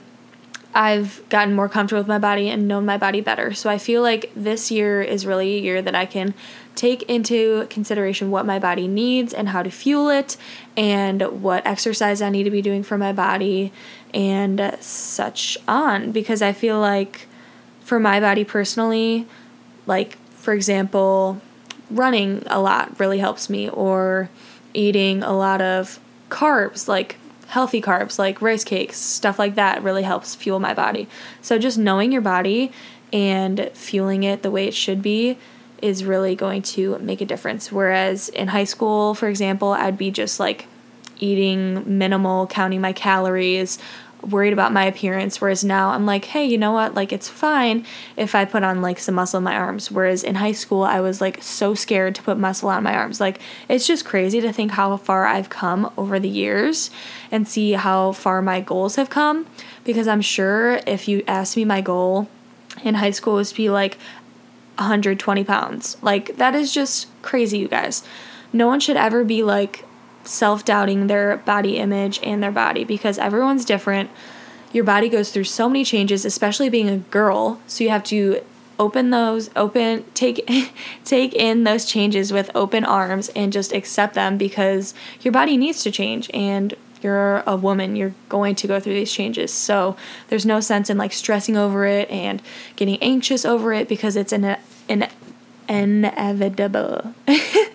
I've 0.73 1.21
gotten 1.29 1.53
more 1.53 1.69
comfortable 1.69 1.99
with 1.99 2.07
my 2.07 2.17
body 2.17 2.49
and 2.49 2.67
known 2.67 2.85
my 2.85 2.97
body 2.97 3.21
better. 3.21 3.53
So 3.53 3.69
I 3.69 3.77
feel 3.77 4.01
like 4.01 4.31
this 4.35 4.71
year 4.71 5.01
is 5.01 5.25
really 5.25 5.55
a 5.55 5.59
year 5.59 5.81
that 5.81 5.93
I 5.93 6.05
can 6.05 6.33
take 6.75 7.03
into 7.03 7.67
consideration 7.69 8.31
what 8.31 8.45
my 8.45 8.57
body 8.57 8.87
needs 8.87 9.33
and 9.33 9.49
how 9.49 9.61
to 9.61 9.69
fuel 9.69 10.09
it 10.09 10.37
and 10.75 11.43
what 11.43 11.65
exercise 11.67 12.21
I 12.21 12.29
need 12.29 12.43
to 12.43 12.51
be 12.51 12.61
doing 12.61 12.81
for 12.81 12.97
my 12.97 13.13
body 13.13 13.71
and 14.13 14.75
such 14.79 15.57
on 15.67 16.11
because 16.11 16.41
I 16.41 16.53
feel 16.53 16.79
like 16.79 17.27
for 17.81 17.99
my 17.99 18.19
body 18.19 18.43
personally 18.43 19.27
like 19.85 20.17
for 20.31 20.53
example 20.53 21.41
running 21.91 22.41
a 22.47 22.59
lot 22.59 22.99
really 22.99 23.19
helps 23.19 23.49
me 23.49 23.69
or 23.69 24.29
eating 24.73 25.23
a 25.23 25.33
lot 25.33 25.61
of 25.61 25.99
carbs, 26.29 26.87
like 26.87 27.17
healthy 27.47 27.81
carbs, 27.81 28.17
like 28.17 28.41
rice 28.41 28.63
cakes, 28.63 28.97
stuff 28.97 29.37
like 29.37 29.55
that, 29.55 29.83
really 29.83 30.03
helps 30.03 30.35
fuel 30.35 30.59
my 30.59 30.73
body. 30.73 31.07
So 31.41 31.59
just 31.59 31.77
knowing 31.77 32.11
your 32.11 32.21
body 32.21 32.71
and 33.11 33.69
fueling 33.73 34.23
it 34.23 34.41
the 34.41 34.51
way 34.51 34.67
it 34.67 34.73
should 34.73 35.01
be 35.01 35.37
is 35.81 36.03
really 36.03 36.35
going 36.35 36.61
to 36.61 36.97
make 36.99 37.21
a 37.21 37.25
difference. 37.25 37.71
Whereas 37.71 38.29
in 38.29 38.47
high 38.47 38.63
school, 38.63 39.13
for 39.13 39.27
example, 39.27 39.69
I'd 39.73 39.97
be 39.97 40.11
just 40.11 40.39
like 40.39 40.65
eating 41.19 41.97
minimal, 41.97 42.47
counting 42.47 42.81
my 42.81 42.93
calories, 42.93 43.77
worried 44.23 44.53
about 44.53 44.71
my 44.71 44.85
appearance 44.85 45.39
whereas 45.39 45.63
now 45.63 45.89
I'm 45.89 46.05
like, 46.05 46.25
"Hey, 46.25 46.45
you 46.45 46.57
know 46.57 46.71
what? 46.71 46.95
Like 46.95 47.11
it's 47.11 47.29
fine 47.29 47.85
if 48.17 48.35
I 48.35 48.45
put 48.45 48.63
on 48.63 48.81
like 48.81 48.99
some 48.99 49.15
muscle 49.15 49.37
in 49.37 49.43
my 49.43 49.55
arms." 49.55 49.91
Whereas 49.91 50.23
in 50.23 50.35
high 50.35 50.51
school, 50.51 50.83
I 50.83 51.01
was 51.01 51.21
like 51.21 51.41
so 51.41 51.75
scared 51.75 52.15
to 52.15 52.23
put 52.23 52.37
muscle 52.37 52.69
on 52.69 52.83
my 52.83 52.95
arms. 52.95 53.19
Like 53.19 53.39
it's 53.69 53.87
just 53.87 54.05
crazy 54.05 54.41
to 54.41 54.53
think 54.53 54.71
how 54.71 54.95
far 54.97 55.25
I've 55.25 55.49
come 55.49 55.91
over 55.97 56.19
the 56.19 56.29
years 56.29 56.89
and 57.31 57.47
see 57.47 57.73
how 57.73 58.13
far 58.13 58.41
my 58.41 58.61
goals 58.61 58.95
have 58.95 59.09
come 59.09 59.45
because 59.83 60.07
I'm 60.07 60.21
sure 60.21 60.79
if 60.87 61.07
you 61.07 61.23
asked 61.27 61.57
me 61.57 61.65
my 61.65 61.81
goal 61.81 62.27
in 62.83 62.95
high 62.95 63.11
school 63.11 63.35
was 63.35 63.49
to 63.49 63.55
be 63.55 63.69
like 63.69 63.97
120 64.77 65.43
pounds. 65.43 65.97
Like 66.01 66.37
that 66.37 66.55
is 66.55 66.73
just 66.73 67.07
crazy, 67.21 67.57
you 67.59 67.67
guys. 67.67 68.03
No 68.51 68.67
one 68.67 68.79
should 68.79 68.97
ever 68.97 69.23
be 69.23 69.43
like 69.43 69.85
self 70.23 70.65
doubting 70.65 71.07
their 71.07 71.37
body 71.37 71.77
image 71.77 72.19
and 72.23 72.41
their 72.41 72.51
body 72.51 72.83
because 72.83 73.17
everyone's 73.17 73.65
different. 73.65 74.09
Your 74.71 74.83
body 74.83 75.09
goes 75.09 75.31
through 75.31 75.43
so 75.43 75.69
many 75.69 75.83
changes, 75.83 76.25
especially 76.25 76.69
being 76.69 76.89
a 76.89 76.97
girl. 76.97 77.59
So 77.67 77.83
you 77.83 77.89
have 77.89 78.03
to 78.05 78.41
open 78.79 79.11
those 79.11 79.49
open 79.55 80.03
take 80.13 80.49
take 81.05 81.33
in 81.33 81.63
those 81.63 81.85
changes 81.85 82.33
with 82.33 82.49
open 82.55 82.83
arms 82.83 83.29
and 83.29 83.53
just 83.53 83.71
accept 83.71 84.15
them 84.15 84.37
because 84.37 84.93
your 85.21 85.31
body 85.31 85.57
needs 85.57 85.83
to 85.83 85.91
change 85.91 86.29
and 86.33 86.73
you're 87.01 87.43
a 87.45 87.55
woman 87.55 87.95
you're 87.95 88.15
going 88.29 88.55
to 88.55 88.67
go 88.67 88.79
through 88.79 88.93
these 88.93 89.11
changes 89.11 89.53
so 89.53 89.95
there's 90.29 90.45
no 90.45 90.59
sense 90.59 90.89
in 90.89 90.97
like 90.97 91.13
stressing 91.13 91.55
over 91.55 91.85
it 91.85 92.09
and 92.09 92.41
getting 92.75 92.97
anxious 93.01 93.45
over 93.45 93.73
it 93.73 93.87
because 93.87 94.15
it's 94.15 94.33
an, 94.33 94.57
an 94.89 95.07
inevitable 95.69 97.13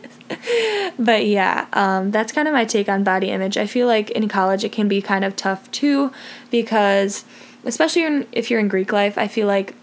but 0.99 1.27
yeah, 1.27 1.67
um, 1.73 2.11
that's 2.11 2.33
kind 2.33 2.49
of 2.49 2.55
my 2.55 2.65
take 2.65 2.89
on 2.89 3.05
body 3.05 3.31
image. 3.31 3.57
I 3.57 3.67
feel 3.67 3.87
like 3.87 4.11
in 4.11 4.29
college 4.29 4.65
it 4.65 4.73
can 4.73 4.89
be 4.89 5.01
kind 5.01 5.25
of 5.25 5.37
tough 5.37 5.71
too 5.71 6.13
because, 6.51 7.25
especially 7.65 8.05
in, 8.05 8.27
if 8.33 8.51
you're 8.51 8.61
in 8.61 8.69
Greek 8.69 8.93
life, 8.93 9.17
I 9.17 9.29
feel 9.29 9.47
like 9.47 9.75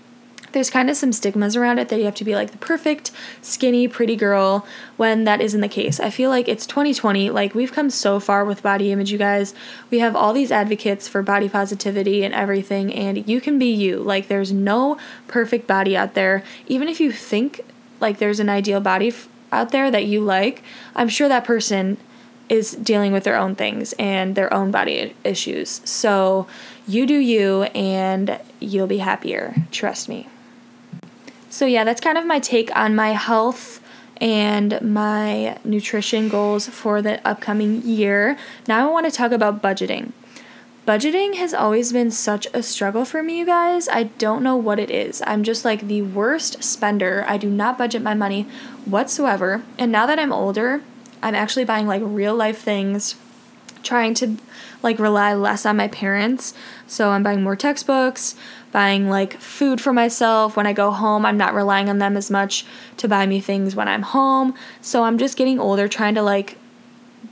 there's 0.55 0.69
kind 0.69 0.89
of 0.89 0.95
some 0.95 1.11
stigmas 1.11 1.57
around 1.57 1.79
it 1.79 1.89
that 1.89 1.99
you 1.99 2.05
have 2.05 2.15
to 2.15 2.23
be 2.23 2.33
like 2.33 2.51
the 2.51 2.57
perfect, 2.57 3.11
skinny, 3.41 3.89
pretty 3.89 4.15
girl 4.15 4.65
when 4.95 5.25
that 5.25 5.41
isn't 5.41 5.59
the 5.59 5.67
case. 5.67 5.99
I 5.99 6.09
feel 6.09 6.29
like 6.29 6.47
it's 6.47 6.65
2020. 6.65 7.29
Like, 7.29 7.53
we've 7.53 7.73
come 7.73 7.89
so 7.89 8.21
far 8.21 8.45
with 8.45 8.63
body 8.63 8.89
image, 8.89 9.11
you 9.11 9.17
guys. 9.17 9.53
We 9.91 9.99
have 9.99 10.15
all 10.15 10.31
these 10.31 10.53
advocates 10.53 11.09
for 11.09 11.21
body 11.21 11.49
positivity 11.49 12.23
and 12.23 12.33
everything, 12.33 12.93
and 12.93 13.27
you 13.27 13.41
can 13.41 13.59
be 13.59 13.69
you. 13.69 13.99
Like, 13.99 14.29
there's 14.29 14.53
no 14.53 14.97
perfect 15.27 15.67
body 15.67 15.97
out 15.97 16.13
there. 16.13 16.41
Even 16.67 16.87
if 16.87 17.01
you 17.01 17.11
think 17.11 17.59
like 17.99 18.19
there's 18.19 18.39
an 18.39 18.49
ideal 18.49 18.79
body 18.79 19.09
f- 19.09 19.27
out 19.51 19.71
there 19.71 19.89
that 19.91 20.05
you 20.05 20.21
like, 20.21 20.63
I'm 20.95 21.09
sure 21.09 21.27
that 21.27 21.43
person 21.43 21.97
is 22.47 22.73
dealing 22.73 23.11
with 23.11 23.23
their 23.23 23.35
own 23.35 23.55
things 23.55 23.93
and 23.93 24.35
their 24.35 24.53
own 24.53 24.71
body 24.71 25.15
issues. 25.23 25.81
So 25.83 26.47
you 26.87 27.05
do 27.05 27.17
you 27.17 27.63
and 27.63 28.39
you'll 28.59 28.87
be 28.87 28.99
happier. 28.99 29.55
Trust 29.71 30.07
me. 30.07 30.27
So, 31.49 31.65
yeah, 31.65 31.83
that's 31.85 32.01
kind 32.01 32.17
of 32.17 32.25
my 32.25 32.39
take 32.39 32.75
on 32.75 32.95
my 32.95 33.11
health 33.11 33.81
and 34.17 34.79
my 34.81 35.57
nutrition 35.63 36.27
goals 36.29 36.67
for 36.67 37.01
the 37.01 37.25
upcoming 37.25 37.81
year. 37.83 38.37
Now, 38.67 38.87
I 38.87 38.91
want 38.91 39.05
to 39.05 39.11
talk 39.11 39.31
about 39.31 39.61
budgeting. 39.61 40.11
Budgeting 40.85 41.33
has 41.33 41.51
always 41.51 41.91
been 41.91 42.11
such 42.11 42.45
a 42.53 42.61
struggle 42.61 43.05
for 43.05 43.23
me, 43.23 43.39
you 43.39 43.45
guys. 43.45 43.89
I 43.89 44.03
don't 44.03 44.43
know 44.43 44.55
what 44.55 44.77
it 44.77 44.91
is. 44.91 45.23
I'm 45.25 45.41
just 45.41 45.65
like 45.65 45.87
the 45.87 46.03
worst 46.03 46.63
spender. 46.63 47.25
I 47.27 47.37
do 47.37 47.49
not 47.49 47.79
budget 47.79 48.03
my 48.03 48.13
money 48.13 48.43
whatsoever. 48.85 49.63
And 49.79 49.91
now 49.91 50.05
that 50.05 50.19
I'm 50.19 50.31
older, 50.31 50.83
I'm 51.23 51.33
actually 51.33 51.65
buying 51.65 51.87
like 51.87 52.03
real 52.05 52.35
life 52.35 52.59
things, 52.59 53.15
trying 53.81 54.13
to 54.15 54.37
like 54.83 54.99
rely 54.99 55.33
less 55.33 55.65
on 55.65 55.75
my 55.75 55.87
parents. 55.87 56.53
So 56.85 57.09
I'm 57.09 57.23
buying 57.23 57.41
more 57.41 57.55
textbooks, 57.55 58.35
buying 58.71 59.09
like 59.09 59.39
food 59.39 59.81
for 59.81 59.91
myself. 59.91 60.55
When 60.55 60.67
I 60.67 60.73
go 60.73 60.91
home, 60.91 61.25
I'm 61.25 61.37
not 61.37 61.55
relying 61.55 61.89
on 61.89 61.97
them 61.97 62.15
as 62.15 62.29
much 62.29 62.63
to 62.97 63.07
buy 63.07 63.25
me 63.25 63.39
things 63.39 63.75
when 63.75 63.87
I'm 63.87 64.03
home. 64.03 64.53
So 64.81 65.03
I'm 65.03 65.17
just 65.17 65.35
getting 65.35 65.59
older, 65.59 65.87
trying 65.87 66.13
to 66.13 66.21
like 66.21 66.59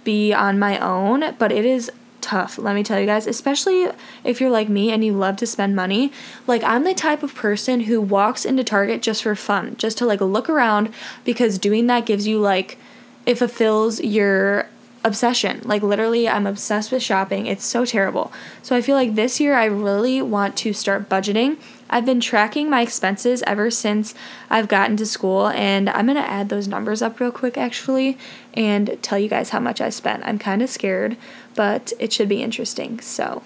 be 0.03 0.33
on 0.33 0.57
my 0.57 0.79
own, 0.79 1.35
but 1.37 1.51
it 1.51 1.65
is 1.65 1.91
tough, 2.23 2.57
let 2.57 2.73
me 2.73 2.83
tell 2.83 2.99
you 2.99 3.05
guys, 3.05 3.27
especially 3.27 3.87
if 4.23 4.41
you're 4.41 4.49
like 4.49 4.69
me 4.69 4.91
and 4.91 5.05
you 5.05 5.13
love 5.13 5.35
to 5.37 5.45
spend 5.45 5.75
money. 5.75 6.11
Like, 6.47 6.63
I'm 6.63 6.83
the 6.83 6.93
type 6.93 7.21
of 7.21 7.35
person 7.35 7.81
who 7.81 8.01
walks 8.01 8.45
into 8.45 8.63
Target 8.63 9.01
just 9.01 9.23
for 9.23 9.35
fun, 9.35 9.75
just 9.77 9.97
to 9.99 10.05
like 10.05 10.21
look 10.21 10.49
around 10.49 10.93
because 11.23 11.59
doing 11.59 11.87
that 11.87 12.05
gives 12.05 12.25
you 12.25 12.39
like, 12.39 12.77
it 13.25 13.37
fulfills 13.37 14.01
your 14.01 14.67
obsession. 15.03 15.61
Like 15.65 15.83
literally 15.83 16.27
I'm 16.27 16.47
obsessed 16.47 16.91
with 16.91 17.03
shopping. 17.03 17.45
It's 17.45 17.65
so 17.65 17.85
terrible. 17.85 18.31
So 18.61 18.75
I 18.75 18.81
feel 18.81 18.95
like 18.95 19.15
this 19.15 19.39
year 19.39 19.55
I 19.55 19.65
really 19.65 20.21
want 20.21 20.55
to 20.57 20.73
start 20.73 21.09
budgeting. 21.09 21.57
I've 21.93 22.05
been 22.07 22.19
tracking 22.19 22.71
my 22.71 22.81
expenses 22.81 23.43
ever 23.45 23.69
since 23.69 24.15
I've 24.49 24.67
gotten 24.67 24.97
to 24.97 25.05
school 25.05 25.49
and 25.49 25.91
I'm 25.91 26.07
to 26.07 26.17
add 26.17 26.49
those 26.49 26.67
numbers 26.67 27.03
up 27.03 27.19
real 27.19 27.31
quick 27.31 27.55
actually 27.55 28.17
and 28.55 28.97
tell 29.03 29.19
you 29.19 29.29
guys 29.29 29.51
how 29.51 29.59
much 29.59 29.79
I 29.79 29.91
spent. 29.91 30.25
I'm 30.25 30.39
kind 30.39 30.63
of 30.63 30.71
scared, 30.71 31.17
but 31.53 31.93
it 31.99 32.11
should 32.11 32.27
be 32.27 32.41
interesting. 32.41 32.99
So, 32.99 33.43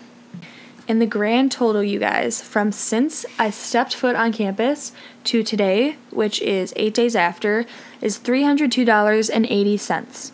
in 0.88 1.00
the 1.00 1.06
grand 1.06 1.51
total, 1.51 1.84
you 1.84 2.00
guys, 2.00 2.42
from 2.42 2.72
since 2.72 3.25
I 3.38 3.50
stepped 3.50 3.94
foot 3.94 4.16
on 4.16 4.32
campus 4.32 4.94
to 5.25 5.44
today, 5.44 5.98
which 6.10 6.42
is 6.42 6.72
eight 6.77 6.94
days 6.94 7.18
after, 7.18 7.66
is 8.00 8.18
$302.80. 8.18 10.32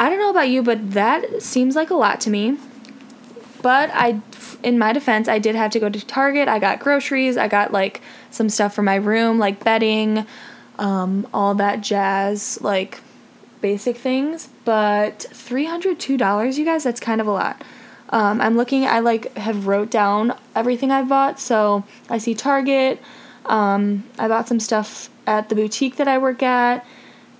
I 0.00 0.10
don't 0.10 0.18
know 0.18 0.30
about 0.30 0.48
you, 0.48 0.64
but 0.64 0.94
that 0.94 1.42
seems 1.42 1.76
like 1.76 1.90
a 1.90 1.94
lot 1.94 2.20
to 2.22 2.30
me. 2.30 2.58
But 3.62 3.90
I, 3.92 4.20
in 4.62 4.78
my 4.78 4.92
defense, 4.92 5.28
I 5.28 5.38
did 5.38 5.54
have 5.54 5.70
to 5.72 5.80
go 5.80 5.88
to 5.88 6.06
Target. 6.06 6.48
I 6.48 6.58
got 6.58 6.80
groceries. 6.80 7.36
I 7.36 7.48
got 7.48 7.72
like 7.72 8.00
some 8.30 8.48
stuff 8.48 8.74
for 8.74 8.82
my 8.82 8.96
room, 8.96 9.38
like 9.38 9.62
bedding, 9.62 10.26
um, 10.78 11.26
all 11.34 11.54
that 11.56 11.82
jazz, 11.82 12.58
like 12.62 13.00
basic 13.60 13.96
things. 13.96 14.48
But 14.64 15.26
$302, 15.30 16.58
you 16.58 16.64
guys, 16.64 16.84
that's 16.84 17.00
kind 17.00 17.20
of 17.20 17.26
a 17.26 17.32
lot. 17.32 17.62
Um, 18.10 18.40
I'm 18.40 18.56
looking, 18.56 18.86
I 18.86 19.00
like 19.00 19.36
have 19.36 19.66
wrote 19.66 19.90
down 19.90 20.34
everything 20.54 20.90
I've 20.90 21.08
bought. 21.08 21.38
So 21.38 21.84
I 22.08 22.18
see 22.18 22.34
Target. 22.34 23.00
Um, 23.46 24.04
I 24.18 24.28
bought 24.28 24.48
some 24.48 24.60
stuff 24.60 25.10
at 25.26 25.48
the 25.48 25.54
boutique 25.54 25.96
that 25.96 26.08
I 26.08 26.18
work 26.18 26.42
at 26.42 26.84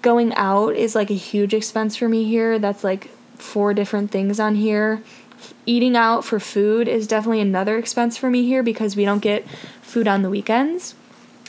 going 0.02 0.32
out 0.34 0.74
is 0.74 0.94
like 0.94 1.10
a 1.10 1.14
huge 1.14 1.54
expense 1.54 1.96
for 1.96 2.08
me 2.08 2.24
here. 2.24 2.58
That's 2.58 2.84
like 2.84 3.10
four 3.36 3.74
different 3.74 4.10
things 4.10 4.40
on 4.40 4.54
here. 4.54 5.02
Eating 5.66 5.96
out 5.96 6.24
for 6.24 6.40
food 6.40 6.88
is 6.88 7.06
definitely 7.06 7.40
another 7.40 7.78
expense 7.78 8.16
for 8.16 8.30
me 8.30 8.46
here 8.46 8.62
because 8.62 8.96
we 8.96 9.04
don't 9.04 9.20
get 9.20 9.48
food 9.82 10.08
on 10.08 10.22
the 10.22 10.30
weekends. 10.30 10.94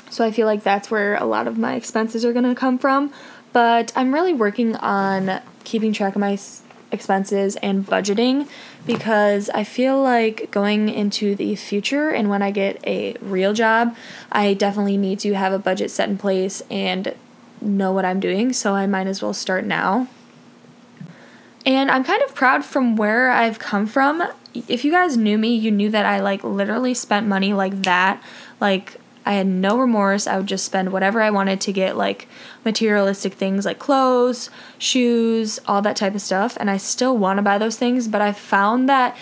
So 0.10 0.26
I 0.26 0.32
feel 0.32 0.46
like 0.46 0.64
that's 0.64 0.92
where 0.92 1.16
a 1.16 1.26
lot 1.26 1.48
of 1.48 1.58
my 1.58 1.76
expenses 1.76 2.26
are 2.26 2.34
going 2.34 2.46
to 2.46 2.56
come 2.56 2.78
from. 2.78 3.14
But 3.54 3.92
I'm 3.96 4.14
really 4.14 4.34
working 4.34 4.76
on 4.76 5.42
keeping 5.64 5.94
track 5.94 6.16
of 6.16 6.22
my 6.22 6.38
expenses 6.92 7.56
and 7.58 7.86
budgeting 7.86 8.48
because 8.86 9.50
I 9.50 9.64
feel 9.64 10.02
like 10.02 10.52
going 10.52 10.90
into 10.90 11.36
the 11.36 11.56
future 11.56 12.10
and 12.10 12.30
when 12.30 12.42
I 12.42 12.52
get 12.52 12.86
a 12.86 13.16
real 13.22 13.54
job, 13.54 13.96
I 14.32 14.54
definitely 14.54 14.98
need 14.98 15.20
to 15.20 15.34
have 15.34 15.54
a 15.54 15.60
budget 15.60 15.92
set 15.92 16.10
in 16.10 16.18
place 16.18 16.62
and 16.70 17.16
know 17.62 17.92
what 17.92 18.06
I'm 18.06 18.20
doing, 18.20 18.54
so 18.54 18.74
I 18.74 18.88
might 18.88 19.08
as 19.08 19.22
well 19.22 19.34
start 19.34 19.66
now. 19.66 20.08
And 21.66 21.92
I'm 21.92 22.04
kind 22.04 22.24
of 22.24 22.34
proud 22.34 22.66
from 22.66 22.96
where 22.96 23.30
I've 23.30 23.60
come 23.60 23.86
from. 23.86 24.24
If 24.54 24.84
you 24.84 24.92
guys 24.92 25.16
knew 25.16 25.38
me, 25.38 25.56
you 25.56 25.72
knew 25.72 25.90
that 25.90 26.06
I 26.06 26.20
like 26.20 26.44
literally 26.44 26.94
spent 26.94 27.28
money 27.28 27.54
like 27.54 27.84
that. 27.84 28.22
Like 28.60 29.00
I 29.26 29.34
had 29.34 29.48
no 29.48 29.78
remorse. 29.78 30.26
I 30.26 30.38
would 30.38 30.48
just 30.48 30.66
spend 30.66 30.92
whatever 30.92 31.22
I 31.22 31.30
wanted 31.30 31.62
to 31.62 31.72
get 31.72 31.96
like 31.96 32.28
materialistic 32.66 33.34
things 33.34 33.66
like 33.66 33.78
clothes, 33.80 34.50
shoes, 34.78 35.60
all 35.68 35.82
that 35.84 35.96
type 35.96 36.16
of 36.16 36.22
stuff. 36.22 36.58
And 36.60 36.70
I 36.70 36.78
still 36.78 37.18
want 37.18 37.38
to 37.38 37.44
buy 37.44 37.58
those 37.58 37.78
things, 37.78 38.08
but 38.08 38.22
I 38.22 38.32
found 38.32 38.90
that 38.90 39.16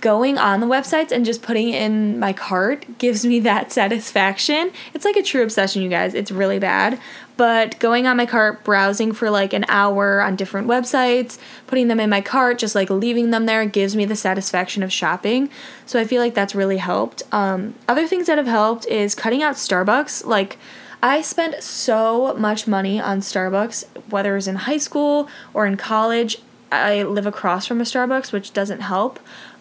going 0.00 0.38
on 0.38 0.60
the 0.60 0.66
websites 0.66 1.10
and 1.10 1.24
just 1.24 1.42
putting 1.42 1.68
in 1.70 2.18
my 2.18 2.32
cart 2.32 2.98
gives 2.98 3.24
me 3.24 3.40
that 3.40 3.72
satisfaction. 3.72 4.72
It's 4.92 5.04
like 5.04 5.16
a 5.16 5.22
true 5.22 5.42
obsession, 5.42 5.82
you 5.82 5.88
guys. 5.88 6.14
It's 6.14 6.30
really 6.30 6.58
bad. 6.58 7.00
But 7.36 7.78
going 7.80 8.06
on 8.06 8.16
my 8.16 8.26
cart, 8.26 8.62
browsing 8.62 9.12
for 9.12 9.28
like 9.28 9.52
an 9.52 9.64
hour 9.68 10.20
on 10.20 10.36
different 10.36 10.68
websites, 10.68 11.38
putting 11.66 11.88
them 11.88 11.98
in 11.98 12.08
my 12.08 12.20
cart, 12.20 12.58
just 12.58 12.74
like 12.74 12.90
leaving 12.90 13.30
them 13.30 13.46
there 13.46 13.66
gives 13.66 13.96
me 13.96 14.04
the 14.04 14.14
satisfaction 14.14 14.82
of 14.82 14.92
shopping. 14.92 15.50
So 15.84 15.98
I 15.98 16.04
feel 16.04 16.22
like 16.22 16.34
that's 16.34 16.54
really 16.54 16.78
helped. 16.78 17.22
Um, 17.32 17.74
other 17.88 18.06
things 18.06 18.26
that 18.28 18.38
have 18.38 18.46
helped 18.46 18.86
is 18.86 19.14
cutting 19.14 19.42
out 19.42 19.56
Starbucks. 19.56 20.24
Like, 20.24 20.58
I 21.02 21.20
spent 21.20 21.62
so 21.62 22.34
much 22.34 22.66
money 22.66 23.00
on 23.00 23.20
Starbucks, 23.20 23.84
whether 24.10 24.32
it 24.32 24.36
was 24.36 24.48
in 24.48 24.56
high 24.56 24.78
school 24.78 25.28
or 25.52 25.66
in 25.66 25.76
college. 25.76 26.38
I 26.72 27.02
live 27.02 27.26
across 27.26 27.66
from 27.66 27.80
a 27.80 27.84
Starbucks, 27.84 28.32
which 28.32 28.52
doesn't 28.52 28.80
help. 28.80 29.20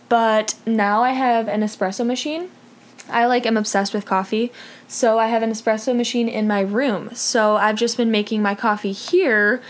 But 0.09 0.55
now 0.65 1.01
I 1.01 1.11
have 1.11 1.47
an 1.47 1.61
espresso 1.61 2.05
machine. 2.05 2.49
I 3.09 3.25
like 3.25 3.45
am 3.45 3.57
obsessed 3.57 3.93
with 3.93 4.05
coffee. 4.05 4.51
So 4.87 5.19
I 5.19 5.27
have 5.27 5.43
an 5.43 5.51
espresso 5.51 5.95
machine 5.95 6.29
in 6.29 6.47
my 6.47 6.61
room. 6.61 7.09
So 7.13 7.55
I've 7.55 7.75
just 7.75 7.97
been 7.97 8.11
making 8.11 8.41
my 8.41 8.55
coffee 8.55 8.91
here 8.91 9.61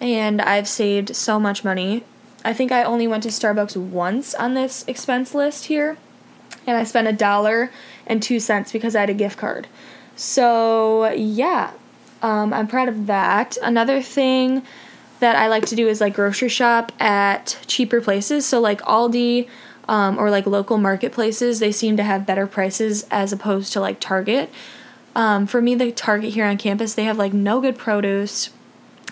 and 0.00 0.40
I've 0.42 0.68
saved 0.68 1.14
so 1.14 1.38
much 1.38 1.64
money. 1.64 2.04
I 2.44 2.52
think 2.52 2.72
I 2.72 2.82
only 2.82 3.06
went 3.06 3.22
to 3.22 3.28
Starbucks 3.28 3.76
once 3.76 4.34
on 4.34 4.54
this 4.54 4.84
expense 4.86 5.34
list 5.34 5.66
here 5.66 5.96
and 6.66 6.76
I 6.76 6.84
spent 6.84 7.08
a 7.08 7.12
dollar 7.12 7.70
and 8.06 8.22
two 8.22 8.40
cents 8.40 8.72
because 8.72 8.96
I 8.96 9.00
had 9.00 9.10
a 9.10 9.14
gift 9.14 9.38
card. 9.38 9.66
So 10.16 11.10
yeah, 11.12 11.72
um, 12.22 12.52
I'm 12.52 12.66
proud 12.66 12.88
of 12.88 13.06
that. 13.06 13.56
Another 13.62 14.00
thing 14.02 14.62
that 15.20 15.36
I 15.36 15.48
like 15.48 15.66
to 15.66 15.76
do 15.76 15.88
is 15.88 16.00
like 16.00 16.14
grocery 16.14 16.48
shop 16.48 16.92
at 17.00 17.58
cheaper 17.66 18.00
places. 18.00 18.46
So 18.46 18.60
like 18.60 18.80
Aldi, 18.82 19.48
um, 19.88 20.18
or 20.18 20.30
like 20.30 20.46
local 20.46 20.78
marketplaces, 20.78 21.60
they 21.60 21.72
seem 21.72 21.96
to 21.96 22.02
have 22.02 22.26
better 22.26 22.46
prices 22.46 23.06
as 23.10 23.32
opposed 23.32 23.72
to 23.74 23.80
like 23.80 24.00
Target. 24.00 24.50
Um, 25.14 25.46
for 25.46 25.60
me, 25.60 25.74
the 25.74 25.92
Target 25.92 26.32
here 26.32 26.46
on 26.46 26.56
campus, 26.56 26.94
they 26.94 27.04
have 27.04 27.18
like 27.18 27.32
no 27.32 27.60
good 27.60 27.78
produce. 27.78 28.50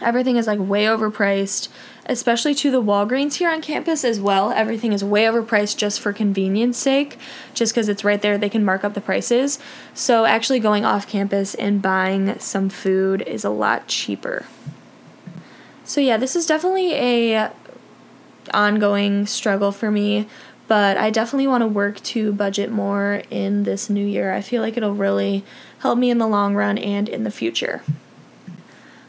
Everything 0.00 0.36
is 0.36 0.48
like 0.48 0.58
way 0.58 0.86
overpriced, 0.86 1.68
especially 2.06 2.54
to 2.56 2.72
the 2.72 2.82
Walgreens 2.82 3.34
here 3.34 3.50
on 3.50 3.62
campus 3.62 4.04
as 4.04 4.18
well. 4.18 4.50
Everything 4.50 4.92
is 4.92 5.04
way 5.04 5.24
overpriced 5.24 5.76
just 5.76 6.00
for 6.00 6.12
convenience 6.12 6.76
sake, 6.76 7.18
just 7.54 7.72
because 7.72 7.88
it's 7.88 8.02
right 8.02 8.20
there, 8.20 8.36
they 8.36 8.48
can 8.48 8.64
mark 8.64 8.82
up 8.82 8.94
the 8.94 9.00
prices. 9.00 9.60
So, 9.94 10.24
actually, 10.24 10.58
going 10.58 10.84
off 10.84 11.06
campus 11.06 11.54
and 11.54 11.80
buying 11.80 12.36
some 12.40 12.68
food 12.68 13.22
is 13.22 13.44
a 13.44 13.50
lot 13.50 13.86
cheaper. 13.86 14.46
So, 15.84 16.00
yeah, 16.00 16.16
this 16.16 16.36
is 16.36 16.46
definitely 16.46 16.94
a 16.94 17.50
ongoing 18.52 19.26
struggle 19.26 19.72
for 19.72 19.90
me 19.90 20.26
but 20.68 20.96
I 20.96 21.10
definitely 21.10 21.48
want 21.48 21.62
to 21.62 21.66
work 21.66 22.00
to 22.02 22.32
budget 22.32 22.70
more 22.70 23.22
in 23.30 23.64
this 23.64 23.90
new 23.90 24.06
year. 24.06 24.32
I 24.32 24.40
feel 24.40 24.62
like 24.62 24.76
it'll 24.76 24.94
really 24.94 25.44
help 25.80 25.98
me 25.98 26.10
in 26.10 26.18
the 26.18 26.26
long 26.26 26.54
run 26.54 26.78
and 26.78 27.08
in 27.08 27.24
the 27.24 27.30
future. 27.30 27.82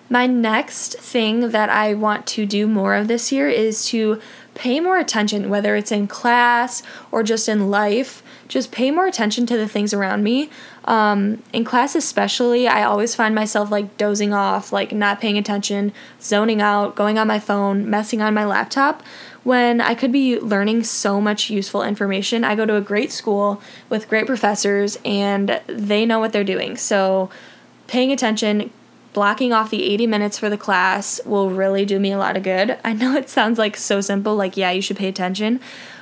My 0.10 0.28
next 0.28 1.00
thing 1.00 1.52
that 1.52 1.70
I 1.70 1.94
want 1.94 2.28
to 2.28 2.46
do 2.46 2.68
more 2.68 2.96
of 2.96 3.08
this 3.08 3.32
year 3.32 3.48
is 3.48 3.86
to 3.88 4.20
pay 4.54 4.80
more 4.80 4.98
attention, 4.98 5.50
whether 5.50 5.76
it's 5.76 5.92
in 5.92 6.08
class 6.08 6.84
or 7.12 7.24
just 7.24 7.48
in 7.48 7.70
life. 7.72 8.23
Just 8.48 8.72
pay 8.72 8.92
more 8.92 9.08
attention 9.08 9.46
to 9.48 9.58
the 9.58 9.68
things 9.68 9.94
around 9.94 10.24
me. 10.24 10.50
Um, 10.86 11.42
in 11.54 11.64
class, 11.64 11.96
especially, 11.96 12.68
I 12.68 12.84
always 12.84 13.16
find 13.16 13.34
myself 13.34 13.72
like 13.72 13.98
dozing 13.98 14.34
off, 14.34 14.72
like 14.72 14.92
not 14.92 15.22
paying 15.22 15.38
attention, 15.38 15.94
zoning 16.22 16.62
out, 16.62 16.96
going 16.96 17.18
on 17.18 17.28
my 17.28 17.40
phone, 17.40 17.90
messing 17.90 18.22
on 18.22 18.34
my 18.34 18.46
laptop 18.46 19.02
when 19.44 19.82
I 19.82 19.94
could 19.94 20.12
be 20.12 20.40
learning 20.40 20.84
so 20.84 21.20
much 21.20 21.50
useful 21.50 21.84
information. 21.84 22.44
I 22.44 22.56
go 22.56 22.66
to 22.66 22.76
a 22.76 22.82
great 22.82 23.12
school 23.12 23.62
with 23.90 24.08
great 24.08 24.26
professors 24.26 24.98
and 25.04 25.62
they 25.68 26.06
know 26.06 26.20
what 26.20 26.32
they're 26.32 26.44
doing. 26.44 26.78
So, 26.78 27.30
paying 27.88 28.12
attention, 28.12 28.72
blocking 29.12 29.54
off 29.54 29.70
the 29.70 29.84
80 29.84 30.08
minutes 30.08 30.40
for 30.40 30.50
the 30.50 30.58
class 30.58 31.20
will 31.26 31.50
really 31.50 31.86
do 31.86 32.00
me 32.00 32.12
a 32.12 32.18
lot 32.18 32.38
of 32.38 32.44
good. 32.44 32.78
I 32.84 32.94
know 32.94 33.16
it 33.16 33.30
sounds 33.30 33.60
like 33.60 33.78
so 33.78 34.02
simple, 34.02 34.36
like, 34.36 34.58
yeah, 34.58 34.72
you 34.72 34.82
should 34.82 34.98
pay 34.98 35.08
attention, 35.08 35.60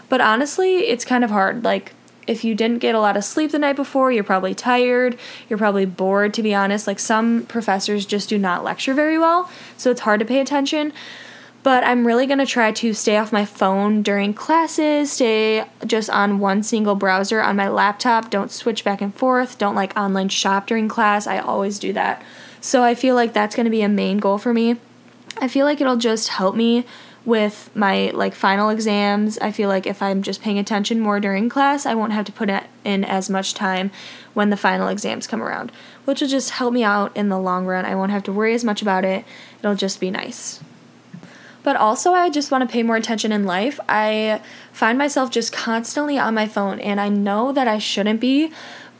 but 0.07 0.21
honestly, 0.21 0.79
it's 0.79 1.05
kind 1.05 1.23
of 1.23 1.31
hard. 1.31 1.63
Like, 1.63 1.93
if 2.27 2.43
you 2.43 2.55
didn't 2.55 2.79
get 2.79 2.95
a 2.95 2.99
lot 2.99 3.17
of 3.17 3.23
sleep 3.23 3.51
the 3.51 3.59
night 3.59 3.75
before, 3.75 4.11
you're 4.11 4.23
probably 4.23 4.53
tired, 4.53 5.17
you're 5.49 5.59
probably 5.59 5.85
bored, 5.85 6.33
to 6.35 6.43
be 6.43 6.53
honest. 6.53 6.87
Like, 6.87 6.99
some 6.99 7.45
professors 7.45 8.05
just 8.05 8.29
do 8.29 8.37
not 8.37 8.63
lecture 8.63 8.93
very 8.93 9.17
well, 9.17 9.49
so 9.77 9.91
it's 9.91 10.01
hard 10.01 10.19
to 10.19 10.25
pay 10.25 10.39
attention. 10.39 10.93
But 11.63 11.83
I'm 11.83 12.07
really 12.07 12.25
to 12.39 12.45
try 12.45 12.71
to 12.71 12.93
stay 12.93 13.17
off 13.17 13.31
my 13.31 13.45
phone 13.45 14.01
during 14.01 14.33
classes, 14.33 15.11
stay 15.11 15.65
just 15.85 16.09
on 16.09 16.39
one 16.39 16.63
single 16.63 16.95
browser 16.95 17.39
on 17.39 17.55
my 17.55 17.69
laptop, 17.69 18.31
don't 18.31 18.51
switch 18.51 18.83
back 18.83 18.99
and 18.99 19.13
forth, 19.13 19.59
don't 19.59 19.75
like 19.75 19.95
online 19.95 20.29
shop 20.29 20.65
during 20.65 20.87
class. 20.87 21.27
I 21.27 21.37
always 21.37 21.77
do 21.77 21.93
that. 21.93 22.23
So 22.61 22.83
I 22.83 22.95
feel 22.95 23.13
like 23.13 23.33
that's 23.33 23.55
to 23.65 23.69
be 23.71 23.83
a 23.83 23.89
main 23.89 24.17
goal 24.17 24.39
for 24.39 24.53
me. 24.53 24.77
I 25.39 25.47
feel 25.47 25.65
like 25.65 25.79
it'll 25.79 25.97
just 25.97 26.29
help 26.29 26.55
me 26.55 26.85
with 27.23 27.69
my 27.75 28.09
like 28.11 28.33
final 28.33 28.69
exams. 28.69 29.37
I 29.39 29.51
feel 29.51 29.69
like 29.69 29.85
if 29.85 30.01
I'm 30.01 30.23
just 30.23 30.41
paying 30.41 30.57
attention 30.57 30.99
more 30.99 31.19
during 31.19 31.49
class, 31.49 31.85
I 31.85 31.93
won't 31.93 32.13
have 32.13 32.25
to 32.25 32.31
put 32.31 32.49
in 32.83 33.03
as 33.03 33.29
much 33.29 33.53
time 33.53 33.91
when 34.33 34.49
the 34.49 34.57
final 34.57 34.87
exams 34.87 35.27
come 35.27 35.41
around, 35.41 35.71
which 36.05 36.21
will 36.21 36.27
just 36.27 36.51
help 36.51 36.73
me 36.73 36.83
out 36.83 37.15
in 37.15 37.29
the 37.29 37.39
long 37.39 37.65
run. 37.65 37.85
I 37.85 37.95
won't 37.95 38.11
have 38.11 38.23
to 38.23 38.31
worry 38.31 38.53
as 38.53 38.63
much 38.63 38.81
about 38.81 39.05
it. 39.05 39.23
It'll 39.59 39.75
just 39.75 39.99
be 39.99 40.09
nice. 40.09 40.59
But 41.63 41.75
also, 41.75 42.13
I 42.13 42.31
just 42.31 42.49
want 42.49 42.67
to 42.67 42.71
pay 42.71 42.81
more 42.81 42.95
attention 42.95 43.31
in 43.31 43.45
life. 43.45 43.79
I 43.87 44.41
find 44.71 44.97
myself 44.97 45.29
just 45.29 45.53
constantly 45.53 46.17
on 46.17 46.33
my 46.33 46.47
phone, 46.47 46.79
and 46.79 46.99
I 46.99 47.07
know 47.09 47.51
that 47.51 47.67
I 47.67 47.77
shouldn't 47.77 48.19
be, 48.19 48.51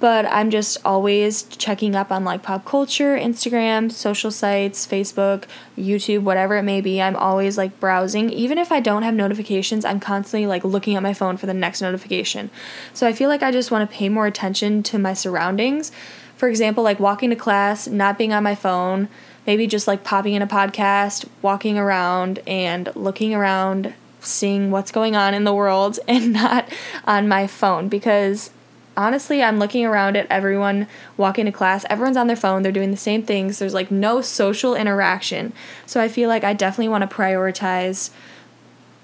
but 0.01 0.25
I'm 0.25 0.49
just 0.49 0.79
always 0.83 1.43
checking 1.43 1.95
up 1.95 2.11
on 2.11 2.25
like 2.25 2.41
pop 2.41 2.65
culture, 2.65 3.15
Instagram, 3.15 3.91
social 3.91 4.31
sites, 4.31 4.85
Facebook, 4.87 5.43
YouTube, 5.77 6.23
whatever 6.23 6.57
it 6.57 6.63
may 6.63 6.81
be. 6.81 6.99
I'm 6.99 7.15
always 7.15 7.55
like 7.55 7.79
browsing. 7.79 8.31
Even 8.31 8.57
if 8.57 8.71
I 8.71 8.79
don't 8.79 9.03
have 9.03 9.13
notifications, 9.13 9.85
I'm 9.85 9.99
constantly 9.99 10.47
like 10.47 10.63
looking 10.63 10.95
at 10.95 11.03
my 11.03 11.13
phone 11.13 11.37
for 11.37 11.45
the 11.45 11.53
next 11.53 11.81
notification. 11.81 12.49
So 12.95 13.07
I 13.07 13.13
feel 13.13 13.29
like 13.29 13.43
I 13.43 13.51
just 13.51 13.69
want 13.69 13.89
to 13.89 13.95
pay 13.95 14.09
more 14.09 14.25
attention 14.25 14.81
to 14.83 14.97
my 14.97 15.13
surroundings. 15.13 15.91
For 16.35 16.49
example, 16.49 16.83
like 16.83 16.99
walking 16.99 17.29
to 17.29 17.35
class, 17.35 17.87
not 17.87 18.17
being 18.17 18.33
on 18.33 18.41
my 18.41 18.55
phone, 18.55 19.07
maybe 19.45 19.67
just 19.67 19.87
like 19.87 20.03
popping 20.03 20.33
in 20.33 20.41
a 20.41 20.47
podcast, 20.47 21.27
walking 21.43 21.77
around 21.77 22.39
and 22.47 22.91
looking 22.95 23.35
around, 23.35 23.93
seeing 24.19 24.71
what's 24.71 24.91
going 24.91 25.15
on 25.15 25.35
in 25.35 25.43
the 25.43 25.53
world 25.53 25.99
and 26.07 26.33
not 26.33 26.67
on 27.05 27.27
my 27.27 27.45
phone 27.45 27.87
because 27.87 28.49
honestly, 28.97 29.41
I'm 29.41 29.59
looking 29.59 29.85
around 29.85 30.17
at 30.17 30.27
everyone 30.29 30.87
walking 31.17 31.45
to 31.45 31.51
class. 31.51 31.85
Everyone's 31.89 32.17
on 32.17 32.27
their 32.27 32.35
phone, 32.35 32.61
they're 32.61 32.71
doing 32.71 32.91
the 32.91 32.97
same 32.97 33.23
things. 33.23 33.59
There's 33.59 33.73
like 33.73 33.91
no 33.91 34.21
social 34.21 34.75
interaction. 34.75 35.53
So 35.85 36.01
I 36.01 36.07
feel 36.07 36.29
like 36.29 36.43
I 36.43 36.53
definitely 36.53 36.89
want 36.89 37.09
to 37.09 37.15
prioritize 37.15 38.11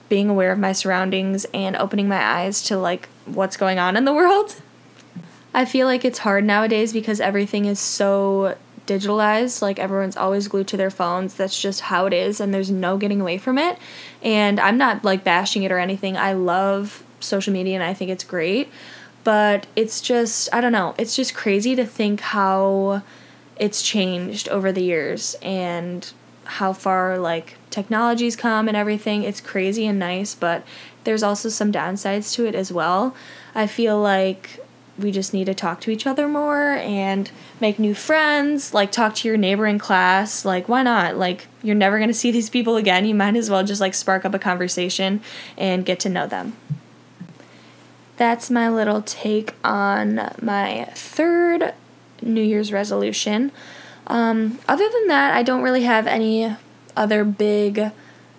being 0.10 0.30
aware 0.30 0.52
of 0.52 0.60
my 0.60 0.72
surroundings 0.72 1.46
and 1.54 1.76
opening 1.76 2.08
my 2.08 2.24
eyes 2.24 2.62
to 2.64 2.78
like 2.78 3.10
what's 3.26 3.58
going 3.58 3.80
on 3.80 3.98
in 3.98 4.06
the 4.06 4.14
world. 4.16 4.62
I 5.54 5.66
feel 5.66 5.88
like 5.88 6.06
it's 6.06 6.20
hard 6.20 6.46
nowadays 6.46 6.94
because 6.94 7.20
everything 7.20 7.66
is 7.66 7.80
so 7.80 8.56
digitalized. 8.86 9.62
Like 9.62 9.80
everyone's 9.80 10.16
always 10.16 10.48
glued 10.48 10.68
to 10.70 10.78
their 10.78 10.92
phones. 10.92 11.34
That's 11.34 11.60
just 11.60 11.82
how 11.82 12.06
it 12.06 12.14
is, 12.14 12.40
and 12.40 12.54
there's 12.54 12.70
no 12.72 12.98
getting 12.98 13.22
away 13.22 13.38
from 13.38 13.58
it. 13.58 13.78
And 14.22 14.60
I'm 14.60 14.78
not 14.78 15.04
like 15.04 15.24
bashing 15.24 15.64
it 15.64 15.72
or 15.72 15.80
anything. 15.80 16.16
I 16.16 16.34
love 16.34 17.04
social 17.20 17.52
media 17.52 17.74
and 17.74 17.84
I 17.84 17.96
think 17.96 18.12
it's 18.12 18.24
great 18.24 18.70
but 19.28 19.68
it's 19.76 20.00
just 20.00 20.48
I 20.54 20.62
don't 20.62 20.72
know, 20.72 20.96
it's 20.98 21.14
just 21.14 21.36
crazy 21.36 21.76
to 21.76 21.86
think 21.86 22.22
how 22.22 23.02
it's 23.58 23.82
changed 23.82 24.48
over 24.48 24.72
the 24.72 24.82
years 24.82 25.36
and 25.42 26.10
how 26.46 26.72
far 26.72 27.18
like 27.18 27.58
technology's 27.70 28.38
come 28.38 28.70
and 28.70 28.78
everything. 28.78 29.24
It's 29.24 29.42
crazy 29.42 29.86
and 29.86 30.00
nice, 30.00 30.34
but 30.34 30.66
there's 31.04 31.24
also 31.24 31.50
some 31.50 31.74
downsides 31.74 32.34
to 32.36 32.46
it 32.46 32.56
as 32.56 32.72
well. 32.72 33.14
I 33.54 33.68
feel 33.68 34.00
like 34.00 34.62
we 34.98 35.12
just 35.12 35.34
need 35.34 35.48
to 35.48 35.54
talk 35.54 35.82
to 35.82 35.92
each 35.92 36.08
other 36.08 36.30
more 36.30 36.76
and 36.78 37.30
make 37.60 37.80
new 37.80 37.94
friends, 37.94 38.74
like 38.74 38.94
talk 38.94 39.14
to 39.16 39.28
your 39.28 39.36
neighbor 39.36 39.66
in 39.68 39.78
class. 39.78 40.46
Like, 40.46 40.70
why 40.70 40.84
not? 40.84 41.18
Like, 41.18 41.48
you're 41.62 41.76
never 41.76 41.98
going 41.98 42.08
to 42.08 42.14
see 42.14 42.32
these 42.32 42.50
people 42.50 42.78
again. 42.78 43.04
You 43.04 43.14
might 43.14 43.36
as 43.36 43.50
well 43.50 43.66
just 43.66 43.82
like 43.82 43.94
spark 43.94 44.24
up 44.24 44.34
a 44.34 44.40
conversation 44.40 45.20
and 45.58 45.86
get 45.86 46.00
to 46.00 46.10
know 46.10 46.28
them 46.28 46.56
that's 48.18 48.50
my 48.50 48.70
little 48.70 49.02
take 49.02 49.54
on 49.64 50.32
my 50.42 50.90
third 50.96 51.74
New 52.22 52.42
Year's 52.42 52.74
resolution. 52.74 53.52
Um, 54.08 54.60
other 54.68 54.90
than 54.90 55.08
that, 55.08 55.34
I 55.34 55.44
don't 55.44 55.62
really 55.62 55.84
have 55.84 56.08
any 56.08 56.56
other 56.96 57.24
big 57.24 57.92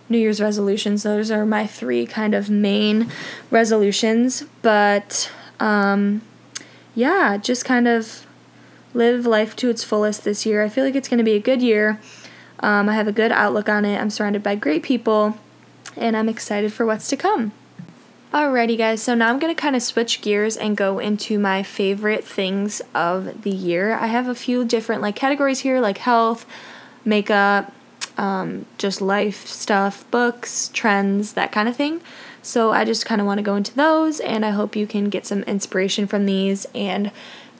New 0.08 0.18
Year's 0.18 0.40
resolutions. 0.40 1.02
Those 1.02 1.30
are 1.30 1.46
my 1.46 1.66
three 1.66 2.06
kind 2.06 2.34
of 2.34 2.50
main 2.50 3.10
resolutions. 3.50 4.44
But 4.62 5.30
um, 5.60 6.22
yeah, 6.94 7.36
just 7.36 7.64
kind 7.64 7.86
of 7.86 8.26
live 8.94 9.26
life 9.26 9.54
to 9.56 9.70
its 9.70 9.84
fullest 9.84 10.24
this 10.24 10.44
year. 10.44 10.62
I 10.62 10.68
feel 10.68 10.84
like 10.84 10.94
it's 10.94 11.08
going 11.08 11.18
to 11.18 11.24
be 11.24 11.34
a 11.34 11.40
good 11.40 11.62
year. 11.62 12.00
Um, 12.60 12.88
I 12.88 12.94
have 12.94 13.06
a 13.06 13.12
good 13.12 13.30
outlook 13.30 13.68
on 13.68 13.84
it. 13.84 14.00
I'm 14.00 14.10
surrounded 14.10 14.42
by 14.42 14.56
great 14.56 14.82
people, 14.82 15.38
and 15.96 16.16
I'm 16.16 16.28
excited 16.28 16.72
for 16.72 16.84
what's 16.84 17.08
to 17.08 17.16
come. 17.16 17.52
Alrighty, 18.30 18.76
guys, 18.76 19.02
so 19.02 19.14
now 19.14 19.30
I'm 19.30 19.38
going 19.38 19.54
to 19.54 19.58
kind 19.58 19.74
of 19.74 19.82
switch 19.82 20.20
gears 20.20 20.58
and 20.58 20.76
go 20.76 20.98
into 20.98 21.38
my 21.38 21.62
favorite 21.62 22.26
things 22.26 22.82
of 22.94 23.42
the 23.42 23.50
year. 23.50 23.94
I 23.94 24.08
have 24.08 24.28
a 24.28 24.34
few 24.34 24.66
different 24.66 25.00
like 25.00 25.16
categories 25.16 25.60
here, 25.60 25.80
like 25.80 25.96
health, 25.96 26.44
makeup, 27.06 27.72
um, 28.18 28.66
just 28.76 29.00
life 29.00 29.46
stuff, 29.46 30.08
books, 30.10 30.70
trends, 30.74 31.32
that 31.32 31.52
kind 31.52 31.70
of 31.70 31.76
thing. 31.76 32.02
So 32.42 32.70
I 32.70 32.84
just 32.84 33.06
kind 33.06 33.22
of 33.22 33.26
want 33.26 33.38
to 33.38 33.42
go 33.42 33.56
into 33.56 33.74
those, 33.74 34.20
and 34.20 34.44
I 34.44 34.50
hope 34.50 34.76
you 34.76 34.86
can 34.86 35.08
get 35.08 35.24
some 35.24 35.42
inspiration 35.44 36.06
from 36.06 36.26
these 36.26 36.66
and 36.74 37.10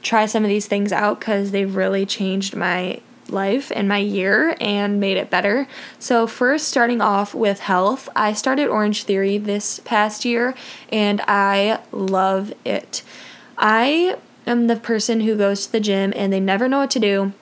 try 0.02 0.26
some 0.26 0.44
of 0.44 0.50
these 0.50 0.66
things 0.66 0.92
out 0.92 1.18
because 1.18 1.50
they've 1.50 1.74
really 1.74 2.04
changed 2.04 2.54
my 2.54 3.00
life 3.30 3.70
and 3.74 3.88
my 3.88 3.98
year 3.98 4.56
and 4.60 5.00
made 5.00 5.16
it 5.16 5.30
better. 5.30 5.66
So, 5.98 6.26
first, 6.26 6.68
starting 6.68 7.00
off 7.00 7.34
with 7.34 7.60
health, 7.60 8.08
I 8.14 8.32
started 8.32 8.68
Orange 8.68 9.04
Theory 9.04 9.38
this 9.38 9.80
past 9.80 10.24
year 10.24 10.54
and 10.90 11.20
I 11.28 11.80
love 11.92 12.52
it. 12.64 13.02
I 13.56 14.16
am 14.46 14.66
the 14.66 14.76
person 14.76 15.20
who 15.20 15.36
goes 15.36 15.66
to 15.66 15.72
the 15.72 15.80
gym 15.80 16.12
and 16.16 16.32
they 16.32 16.40
never 16.40 16.68
know 16.68 16.78
what 16.78 16.90
to 16.92 17.00
do. 17.00 17.32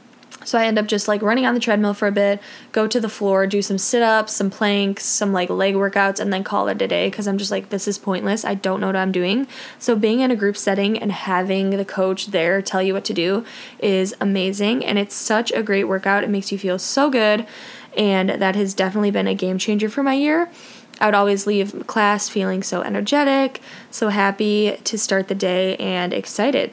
So 0.46 0.58
I 0.58 0.64
end 0.64 0.78
up 0.78 0.86
just 0.86 1.08
like 1.08 1.22
running 1.22 1.44
on 1.44 1.54
the 1.54 1.60
treadmill 1.60 1.92
for 1.92 2.06
a 2.08 2.12
bit, 2.12 2.40
go 2.72 2.86
to 2.86 3.00
the 3.00 3.08
floor, 3.08 3.46
do 3.46 3.60
some 3.60 3.78
sit 3.78 4.02
ups, 4.02 4.32
some 4.32 4.48
planks, 4.48 5.04
some 5.04 5.32
like 5.32 5.50
leg 5.50 5.74
workouts, 5.74 6.20
and 6.20 6.32
then 6.32 6.44
call 6.44 6.68
it 6.68 6.80
a 6.80 6.88
day 6.88 7.10
because 7.10 7.26
I'm 7.26 7.36
just 7.36 7.50
like, 7.50 7.70
this 7.70 7.88
is 7.88 7.98
pointless. 7.98 8.44
I 8.44 8.54
don't 8.54 8.80
know 8.80 8.86
what 8.86 8.96
I'm 8.96 9.12
doing. 9.12 9.48
So 9.78 9.96
being 9.96 10.20
in 10.20 10.30
a 10.30 10.36
group 10.36 10.56
setting 10.56 10.96
and 10.96 11.10
having 11.10 11.70
the 11.70 11.84
coach 11.84 12.28
there 12.28 12.62
tell 12.62 12.80
you 12.80 12.94
what 12.94 13.04
to 13.06 13.12
do 13.12 13.44
is 13.80 14.14
amazing. 14.20 14.84
And 14.84 14.98
it's 14.98 15.14
such 15.14 15.50
a 15.52 15.62
great 15.62 15.84
workout. 15.84 16.24
It 16.24 16.30
makes 16.30 16.52
you 16.52 16.58
feel 16.58 16.78
so 16.78 17.10
good. 17.10 17.46
And 17.96 18.30
that 18.30 18.54
has 18.54 18.72
definitely 18.72 19.10
been 19.10 19.26
a 19.26 19.34
game 19.34 19.58
changer 19.58 19.88
for 19.88 20.02
my 20.02 20.14
year. 20.14 20.50
I 21.00 21.06
would 21.06 21.14
always 21.14 21.46
leave 21.46 21.86
class 21.86 22.28
feeling 22.28 22.62
so 22.62 22.82
energetic, 22.82 23.60
so 23.90 24.08
happy 24.08 24.78
to 24.84 24.96
start 24.96 25.28
the 25.28 25.34
day, 25.34 25.76
and 25.76 26.14
excited. 26.14 26.72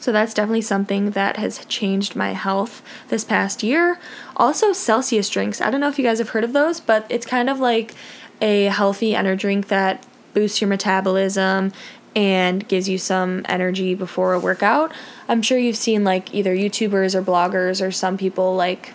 So 0.00 0.12
that's 0.12 0.34
definitely 0.34 0.62
something 0.62 1.10
that 1.10 1.36
has 1.36 1.64
changed 1.66 2.16
my 2.16 2.32
health 2.32 2.82
this 3.08 3.22
past 3.22 3.62
year. 3.62 4.00
Also, 4.34 4.72
Celsius 4.72 5.28
drinks. 5.28 5.60
I 5.60 5.70
don't 5.70 5.80
know 5.80 5.88
if 5.88 5.98
you 5.98 6.04
guys 6.04 6.18
have 6.18 6.30
heard 6.30 6.42
of 6.42 6.54
those, 6.54 6.80
but 6.80 7.06
it's 7.10 7.26
kind 7.26 7.50
of 7.50 7.60
like 7.60 7.94
a 8.40 8.64
healthy 8.64 9.14
energy 9.14 9.40
drink 9.40 9.68
that 9.68 10.04
boosts 10.32 10.60
your 10.60 10.68
metabolism 10.68 11.72
and 12.16 12.66
gives 12.66 12.88
you 12.88 12.98
some 12.98 13.42
energy 13.48 13.94
before 13.94 14.32
a 14.32 14.40
workout. 14.40 14.92
I'm 15.28 15.42
sure 15.42 15.58
you've 15.58 15.76
seen 15.76 16.02
like 16.02 16.34
either 16.34 16.54
YouTubers 16.54 17.14
or 17.14 17.22
bloggers 17.22 17.86
or 17.86 17.92
some 17.92 18.16
people 18.16 18.56
like 18.56 18.92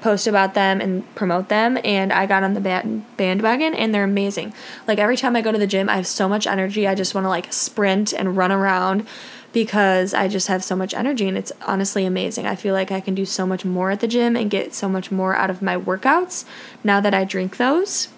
post 0.00 0.26
about 0.26 0.54
them 0.54 0.80
and 0.80 1.02
promote 1.14 1.48
them 1.48 1.78
and 1.82 2.12
I 2.12 2.26
got 2.26 2.44
on 2.44 2.54
the 2.54 2.60
band- 2.60 3.04
bandwagon 3.16 3.74
and 3.74 3.92
they're 3.94 4.04
amazing. 4.04 4.54
Like 4.86 4.98
every 4.98 5.16
time 5.16 5.34
I 5.34 5.40
go 5.40 5.50
to 5.50 5.58
the 5.58 5.66
gym, 5.66 5.88
I 5.88 5.96
have 5.96 6.06
so 6.06 6.28
much 6.28 6.46
energy. 6.46 6.86
I 6.86 6.94
just 6.94 7.14
want 7.14 7.24
to 7.24 7.28
like 7.28 7.52
sprint 7.52 8.12
and 8.12 8.36
run 8.36 8.52
around 8.52 9.06
because 9.56 10.12
I 10.12 10.28
just 10.28 10.48
have 10.48 10.62
so 10.62 10.76
much 10.76 10.92
energy 10.92 11.26
and 11.26 11.38
it's 11.38 11.50
honestly 11.62 12.04
amazing. 12.04 12.44
I 12.46 12.56
feel 12.56 12.74
like 12.74 12.92
I 12.92 13.00
can 13.00 13.14
do 13.14 13.24
so 13.24 13.46
much 13.46 13.64
more 13.64 13.90
at 13.90 14.00
the 14.00 14.06
gym 14.06 14.36
and 14.36 14.50
get 14.50 14.74
so 14.74 14.86
much 14.86 15.10
more 15.10 15.34
out 15.34 15.48
of 15.48 15.62
my 15.62 15.78
workouts 15.78 16.44
now 16.84 17.00
that 17.00 17.14
I 17.14 17.24
drink 17.24 17.56
those. 17.56 18.08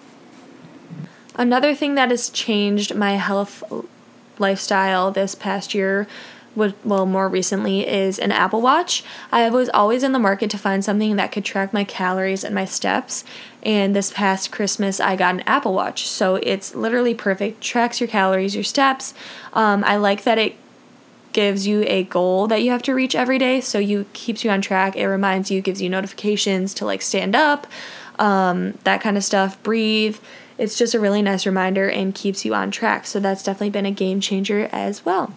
Another 1.35 1.73
thing 1.73 1.95
that 1.95 2.09
has 2.09 2.29
changed 2.29 2.93
my 2.93 3.13
health 3.13 3.63
lifestyle 4.37 5.11
this 5.11 5.33
past 5.33 5.73
year 5.73 6.09
well 6.55 7.05
more 7.05 7.29
recently 7.29 7.87
is 7.87 8.17
an 8.19 8.31
apple 8.31 8.59
watch 8.59 9.03
i 9.31 9.47
was 9.49 9.69
always 9.69 10.03
in 10.03 10.11
the 10.11 10.19
market 10.19 10.49
to 10.49 10.57
find 10.57 10.83
something 10.83 11.15
that 11.15 11.31
could 11.31 11.45
track 11.45 11.71
my 11.71 11.83
calories 11.83 12.43
and 12.43 12.55
my 12.55 12.65
steps 12.65 13.23
and 13.61 13.95
this 13.95 14.11
past 14.11 14.51
christmas 14.51 14.99
i 14.99 15.15
got 15.15 15.35
an 15.35 15.41
apple 15.41 15.73
watch 15.73 16.07
so 16.07 16.35
it's 16.37 16.73
literally 16.73 17.13
perfect 17.13 17.61
tracks 17.61 18.01
your 18.01 18.07
calories 18.07 18.55
your 18.55 18.63
steps 18.63 19.13
um, 19.53 19.83
i 19.85 19.95
like 19.95 20.23
that 20.23 20.37
it 20.37 20.55
gives 21.39 21.65
you 21.65 21.85
a 21.87 22.03
goal 22.03 22.47
that 22.47 22.61
you 22.63 22.69
have 22.71 22.81
to 22.81 22.93
reach 22.93 23.15
every 23.15 23.37
day 23.37 23.61
so 23.61 23.79
you 23.79 24.05
keeps 24.11 24.43
you 24.43 24.49
on 24.49 24.59
track. 24.61 24.97
It 24.97 25.07
reminds 25.07 25.49
you 25.49 25.61
gives 25.61 25.81
you 25.81 25.89
notifications 25.89 26.73
to 26.73 26.85
like 26.85 27.01
stand 27.01 27.33
up 27.33 27.65
um, 28.19 28.77
that 28.83 28.99
kind 28.99 29.15
of 29.15 29.23
stuff. 29.23 29.61
Breathe. 29.63 30.17
It's 30.57 30.77
just 30.77 30.93
a 30.93 30.99
really 30.99 31.21
nice 31.21 31.45
reminder 31.45 31.89
and 31.89 32.13
keeps 32.13 32.43
you 32.43 32.53
on 32.53 32.71
track. 32.71 33.07
So 33.07 33.21
that's 33.21 33.41
definitely 33.41 33.69
been 33.69 33.85
a 33.85 33.91
game 33.91 34.19
changer 34.19 34.67
as 34.73 35.05
well 35.05 35.33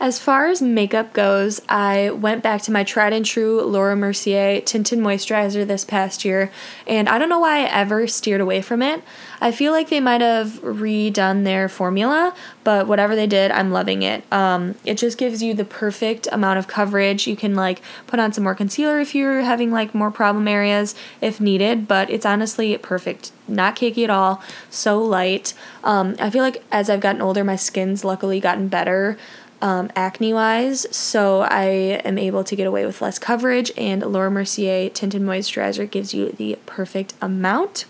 as 0.00 0.18
far 0.18 0.46
as 0.46 0.62
makeup 0.62 1.12
goes, 1.12 1.60
I 1.68 2.08
went 2.08 2.42
back 2.42 2.62
to 2.62 2.72
my 2.72 2.84
tried 2.84 3.12
and 3.12 3.24
true 3.24 3.60
Laura 3.60 3.94
Mercier 3.94 4.62
tinted 4.62 4.98
moisturizer 4.98 5.66
this 5.66 5.84
past 5.84 6.24
year, 6.24 6.50
and 6.86 7.06
I 7.06 7.18
don't 7.18 7.28
know 7.28 7.40
why 7.40 7.58
I 7.58 7.68
ever 7.68 8.06
steered 8.06 8.40
away 8.40 8.62
from 8.62 8.80
it. 8.80 9.04
I 9.42 9.52
feel 9.52 9.72
like 9.72 9.90
they 9.90 10.00
might 10.00 10.22
have 10.22 10.62
redone 10.62 11.44
their 11.44 11.68
formula, 11.68 12.34
but 12.64 12.86
whatever 12.86 13.14
they 13.14 13.26
did, 13.26 13.50
I'm 13.50 13.72
loving 13.72 14.00
it. 14.00 14.24
Um, 14.32 14.74
it 14.86 14.96
just 14.96 15.18
gives 15.18 15.42
you 15.42 15.52
the 15.52 15.66
perfect 15.66 16.26
amount 16.32 16.58
of 16.58 16.66
coverage. 16.66 17.26
You 17.26 17.36
can 17.36 17.54
like 17.54 17.82
put 18.06 18.18
on 18.18 18.32
some 18.32 18.44
more 18.44 18.54
concealer 18.54 19.00
if 19.00 19.14
you're 19.14 19.42
having 19.42 19.70
like 19.70 19.94
more 19.94 20.10
problem 20.10 20.48
areas 20.48 20.94
if 21.20 21.42
needed, 21.42 21.86
but 21.86 22.08
it's 22.08 22.24
honestly 22.24 22.76
perfect. 22.78 23.32
Not 23.46 23.76
cakey 23.76 24.04
at 24.04 24.10
all, 24.10 24.42
so 24.70 24.98
light. 25.02 25.52
Um, 25.84 26.16
I 26.18 26.30
feel 26.30 26.42
like 26.42 26.62
as 26.72 26.88
I've 26.88 27.00
gotten 27.00 27.20
older, 27.20 27.44
my 27.44 27.56
skin's 27.56 28.02
luckily 28.04 28.40
gotten 28.40 28.68
better 28.68 29.18
um, 29.62 29.90
acne 29.94 30.32
wise, 30.32 30.86
so 30.94 31.42
I 31.42 31.64
am 32.04 32.18
able 32.18 32.44
to 32.44 32.56
get 32.56 32.66
away 32.66 32.86
with 32.86 33.02
less 33.02 33.18
coverage. 33.18 33.70
And 33.76 34.02
Laura 34.02 34.30
Mercier 34.30 34.88
Tinted 34.88 35.22
Moisturizer 35.22 35.90
gives 35.90 36.14
you 36.14 36.30
the 36.32 36.58
perfect 36.66 37.14
amount. 37.20 37.84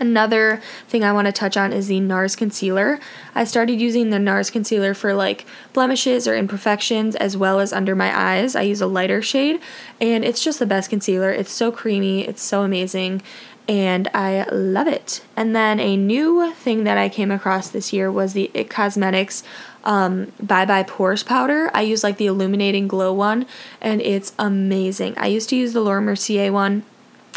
Another 0.00 0.62
thing 0.86 1.02
I 1.02 1.12
want 1.12 1.26
to 1.26 1.32
touch 1.32 1.56
on 1.56 1.72
is 1.72 1.88
the 1.88 1.98
NARS 1.98 2.36
concealer. 2.36 3.00
I 3.34 3.42
started 3.44 3.80
using 3.80 4.10
the 4.10 4.18
NARS 4.18 4.52
concealer 4.52 4.94
for 4.94 5.12
like 5.12 5.44
blemishes 5.72 6.28
or 6.28 6.36
imperfections 6.36 7.16
as 7.16 7.36
well 7.36 7.58
as 7.58 7.72
under 7.72 7.96
my 7.96 8.16
eyes. 8.16 8.54
I 8.54 8.62
use 8.62 8.80
a 8.80 8.86
lighter 8.86 9.22
shade 9.22 9.60
and 10.00 10.24
it's 10.24 10.42
just 10.42 10.60
the 10.60 10.66
best 10.66 10.88
concealer. 10.88 11.32
It's 11.32 11.50
so 11.50 11.72
creamy, 11.72 12.20
it's 12.28 12.42
so 12.42 12.62
amazing, 12.62 13.22
and 13.68 14.08
I 14.14 14.44
love 14.50 14.86
it. 14.86 15.20
And 15.36 15.54
then 15.54 15.78
a 15.78 15.96
new 15.96 16.52
thing 16.54 16.84
that 16.84 16.96
I 16.96 17.08
came 17.08 17.30
across 17.30 17.68
this 17.68 17.92
year 17.92 18.10
was 18.10 18.32
the 18.32 18.50
IT 18.54 18.70
Cosmetics 18.70 19.42
um, 19.88 20.30
Bye 20.40 20.66
Bye 20.66 20.84
Pores 20.84 21.24
powder. 21.24 21.70
I 21.74 21.82
use 21.82 22.04
like 22.04 22.18
the 22.18 22.26
illuminating 22.26 22.86
glow 22.86 23.12
one 23.12 23.46
and 23.80 24.00
it's 24.00 24.32
amazing. 24.38 25.14
I 25.16 25.26
used 25.26 25.48
to 25.48 25.56
use 25.56 25.72
the 25.72 25.80
Laura 25.80 26.00
Mercier 26.00 26.52
one 26.52 26.84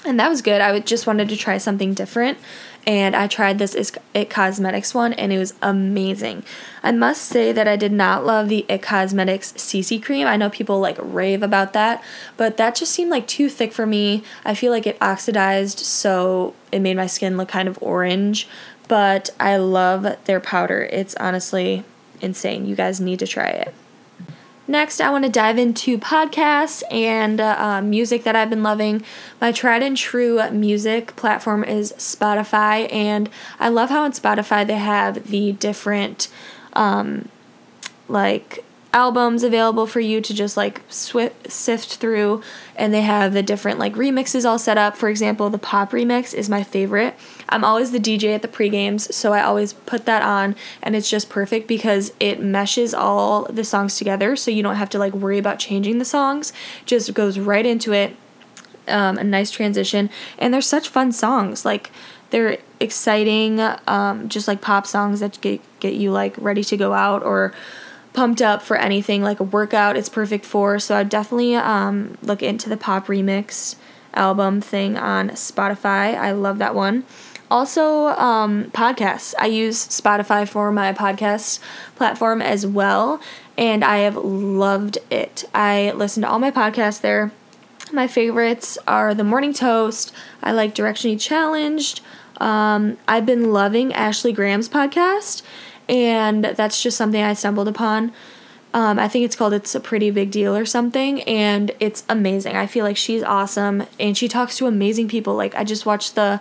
and 0.06 0.20
that 0.20 0.30
was 0.30 0.42
good. 0.42 0.62
I 0.62 0.80
just 0.80 1.06
wanted 1.06 1.30
to 1.30 1.38
try 1.38 1.58
something 1.58 1.94
different, 1.94 2.40
and 2.88 3.16
I 3.16 3.28
tried 3.28 3.60
this 3.60 3.94
It 4.14 4.30
Cosmetics 4.30 4.94
one, 4.94 5.14
and 5.14 5.32
it 5.32 5.38
was 5.38 5.54
amazing. 5.62 6.44
I 6.82 6.92
must 6.92 7.24
say 7.24 7.52
that 7.52 7.68
I 7.68 7.76
did 7.76 7.92
not 7.92 8.26
love 8.26 8.50
the 8.50 8.66
It 8.68 8.82
Cosmetics 8.82 9.54
CC 9.54 10.02
cream. 10.02 10.26
I 10.26 10.38
know 10.38 10.50
people 10.50 10.80
like 10.80 10.98
rave 11.00 11.44
about 11.44 11.74
that, 11.74 12.04
but 12.38 12.58
that 12.58 12.76
just 12.76 12.92
seemed 12.92 13.12
like 13.12 13.28
too 13.28 13.50
thick 13.50 13.74
for 13.74 13.86
me. 13.86 14.24
I 14.44 14.56
feel 14.56 14.72
like 14.72 14.88
it 14.88 14.98
oxidized, 15.02 15.80
so 15.80 16.56
it 16.72 16.80
made 16.80 16.98
my 16.98 17.08
skin 17.08 17.38
look 17.38 17.50
kind 17.50 17.68
of 17.68 17.78
orange. 17.82 18.48
But 18.88 19.30
I 19.40 19.56
love 19.58 20.18
their 20.26 20.40
powder. 20.40 20.90
It's 20.92 21.16
honestly 21.16 21.86
insane. 22.22 22.66
You 22.66 22.76
guys 22.76 23.02
need 23.02 23.20
to 23.20 23.28
try 23.28 23.48
it. 23.48 23.74
Next, 24.68 25.02
I 25.02 25.10
want 25.10 25.26
to 25.26 25.30
dive 25.30 25.58
into 25.58 25.98
podcasts 25.98 26.82
and 26.90 27.42
uh, 27.42 27.56
uh, 27.58 27.82
music 27.82 28.24
that 28.24 28.36
I've 28.38 28.50
been 28.50 28.64
loving. 28.64 29.04
My 29.42 29.52
tried 29.52 29.84
and 29.84 29.98
true 29.98 30.40
music 30.52 31.16
platform 31.18 31.66
is 31.66 31.92
Spotify, 31.98 32.92
and 32.94 33.30
I 33.60 33.68
love 33.68 33.90
how 33.90 34.04
on 34.04 34.14
Spotify 34.14 34.66
they 34.66 34.78
have 34.78 35.28
the 35.28 35.52
different, 35.54 36.30
um, 36.72 37.28
like, 38.08 38.64
albums 38.93 39.43
available 39.43 39.88
for 39.88 40.01
you 40.01 40.19
to 40.19 40.34
just 40.34 40.58
like 40.58 40.82
sift 40.89 41.95
through 41.95 42.41
and 42.75 42.93
they 42.93 43.01
have 43.01 43.32
the 43.32 43.41
different 43.41 43.80
like 43.80 43.93
remixes 43.93 44.45
all 44.45 44.60
set 44.60 44.77
up. 44.77 44.97
For 44.97 45.08
example 45.10 45.49
the 45.49 45.58
pop 45.58 45.91
remix 45.91 46.34
is 46.34 46.49
my 46.49 46.63
favorite. 46.63 47.15
I'm 47.49 47.63
always 47.63 47.91
the 47.91 47.99
dj 47.99 48.36
at 48.36 48.41
the 48.41 48.47
pre-games 48.47 49.13
so 49.15 49.34
i 49.34 49.41
always 49.41 49.73
put 49.73 50.06
that 50.06 50.21
on 50.21 50.56
and 50.82 50.95
it's 50.95 51.10
just 51.10 51.30
perfect 51.30 51.67
because 51.67 52.13
it 52.19 52.41
meshes 52.41 52.93
all 52.93 53.43
the 53.45 53.63
songs 53.63 53.97
together 53.97 54.36
so 54.36 54.51
you 54.51 54.63
don't 54.63 54.75
have 54.75 54.89
to 54.89 54.99
like 54.99 55.13
worry 55.13 55.38
about 55.38 55.60
changing 55.60 55.97
the 55.97 56.06
songs. 56.06 56.51
Just 56.86 57.13
goes 57.13 57.39
right 57.39 57.65
into 57.65 57.93
it. 57.93 58.15
Um, 58.88 59.17
a 59.17 59.23
nice 59.23 59.51
transition. 59.51 60.10
And 60.38 60.54
they're 60.54 60.62
such 60.62 60.89
fun 60.89 61.12
songs. 61.12 61.63
Like 61.63 61.91
they're 62.32 62.58
exciting 62.80 63.60
um, 63.88 64.27
just 64.27 64.47
like 64.47 64.60
pop 64.62 64.88
songs 64.88 65.19
that 65.19 65.39
get, 65.41 65.62
get 65.80 65.93
you 65.93 66.12
like 66.12 66.36
ready 66.38 66.63
to 66.63 66.75
go 66.77 66.93
out 66.93 67.23
or 67.23 67.54
pumped 68.13 68.41
up 68.41 68.62
for 68.62 68.78
anything 68.78 69.21
like 69.21 69.39
a 69.39 69.43
workout 69.43 69.95
it's 69.95 70.10
perfect 70.10 70.45
for. 70.45 70.80
So 70.80 70.95
i 70.95 71.04
definitely 71.04 71.56
um, 71.56 72.17
look 72.21 72.43
into 72.43 72.69
the 72.69 72.78
pop 72.78 73.08
remix 73.08 73.76
album 74.13 74.62
thing 74.62 74.97
on 74.97 75.30
spotify. 75.32 76.15
I 76.15 76.32
love 76.32 76.58
that 76.58 76.76
one. 76.76 77.06
Also 77.50 78.08
um, 78.08 78.65
podcasts. 78.71 79.34
I 79.38 79.47
use 79.47 79.88
spotify 79.88 80.47
for 80.47 80.71
my 80.71 80.93
podcast 80.93 81.60
platform 81.95 82.41
as 82.41 82.65
well 82.65 83.21
and 83.58 83.84
i 83.84 84.00
have 84.00 84.15
loved 84.15 84.97
it. 85.10 85.43
I 85.54 85.91
listen 85.95 86.24
to 86.24 86.30
all 86.30 86.39
my 86.39 86.52
podcasts 86.52 87.02
there. 87.02 87.32
My 87.93 88.08
favorites 88.08 88.78
are 88.88 89.13
the 89.13 89.24
morning 89.24 89.54
toast 89.54 90.13
i 90.41 90.52
like 90.52 90.74
directionally 90.74 91.19
challenged 91.19 92.02
um, 92.39 92.97
i've 93.08 93.26
been 93.26 93.52
loving 93.52 93.93
ashley 93.93 94.32
graham's 94.32 94.69
podcast 94.69 95.41
and 95.89 96.46
that's 96.46 96.82
just 96.82 96.98
something 96.98 97.22
I 97.22 97.34
stumbled 97.34 97.67
upon. 97.67 98.13
Um, 98.74 99.00
I 99.00 99.08
think 99.08 99.26
it's 99.26 99.36
called 99.36 99.54
It's 99.54 99.76
a 99.76 99.80
Pretty 99.80 100.12
Big 100.12 100.32
Deal 100.32 100.56
or 100.56 100.65
something, 100.65 101.22
and 101.24 101.72
it's 101.80 102.04
amazing. 102.08 102.56
I 102.56 102.67
feel 102.67 102.86
like 102.86 102.98
she's 102.98 103.22
awesome, 103.22 103.86
and 104.00 104.17
she 104.17 104.28
talks 104.28 104.58
to 104.58 104.67
amazing 104.67 105.10
people. 105.10 105.36
Like, 105.36 105.56
I 105.56 105.63
just 105.63 105.86
watched 105.86 106.15
the. 106.15 106.39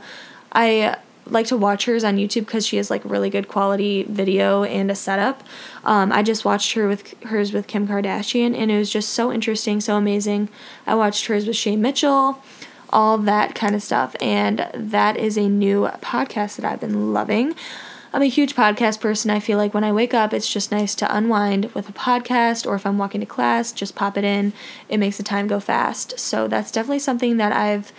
I 0.52 0.96
like 1.26 1.46
to 1.46 1.56
watch 1.56 1.86
hers 1.86 2.04
on 2.04 2.16
YouTube 2.16 2.46
because 2.46 2.66
she 2.66 2.76
has 2.76 2.90
like 2.90 3.04
really 3.04 3.30
good 3.30 3.48
quality 3.48 4.02
video 4.04 4.64
and 4.64 4.90
a 4.90 4.94
setup. 4.94 5.42
Um, 5.84 6.12
I 6.12 6.22
just 6.22 6.44
watched 6.44 6.72
her 6.72 6.88
with 6.88 7.20
hers 7.24 7.52
with 7.52 7.66
Kim 7.66 7.88
Kardashian, 7.88 8.56
and 8.56 8.70
it 8.70 8.78
was 8.78 8.90
just 8.90 9.10
so 9.10 9.32
interesting, 9.32 9.80
so 9.80 9.96
amazing. 9.96 10.48
I 10.86 10.94
watched 10.94 11.26
hers 11.26 11.46
with 11.46 11.56
Shay 11.56 11.76
Mitchell, 11.76 12.42
all 12.90 13.18
that 13.18 13.54
kind 13.54 13.74
of 13.74 13.82
stuff, 13.82 14.14
and 14.20 14.68
that 14.74 15.16
is 15.16 15.36
a 15.36 15.48
new 15.48 15.82
podcast 16.00 16.56
that 16.56 16.64
I've 16.64 16.80
been 16.80 17.12
loving. 17.12 17.54
I'm 18.12 18.22
a 18.22 18.26
huge 18.26 18.56
podcast 18.56 19.00
person. 19.00 19.30
I 19.30 19.38
feel 19.38 19.56
like 19.56 19.72
when 19.72 19.84
I 19.84 19.92
wake 19.92 20.14
up, 20.14 20.34
it's 20.34 20.52
just 20.52 20.72
nice 20.72 20.96
to 20.96 21.16
unwind 21.16 21.72
with 21.74 21.88
a 21.88 21.92
podcast, 21.92 22.66
or 22.66 22.74
if 22.74 22.84
I'm 22.84 22.98
walking 22.98 23.20
to 23.20 23.26
class, 23.26 23.70
just 23.70 23.94
pop 23.94 24.18
it 24.18 24.24
in. 24.24 24.52
It 24.88 24.98
makes 24.98 25.16
the 25.16 25.22
time 25.22 25.46
go 25.46 25.60
fast. 25.60 26.18
So 26.18 26.48
that's 26.48 26.72
definitely 26.72 26.98
something 26.98 27.36
that 27.36 27.52
I've 27.52 27.92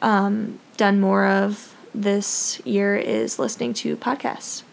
um, 0.00 0.58
done 0.76 1.00
more 1.00 1.26
of 1.26 1.76
this 1.94 2.60
year 2.64 2.96
is 2.96 3.38
listening 3.38 3.72
to 3.74 3.96
podcasts. 3.96 4.64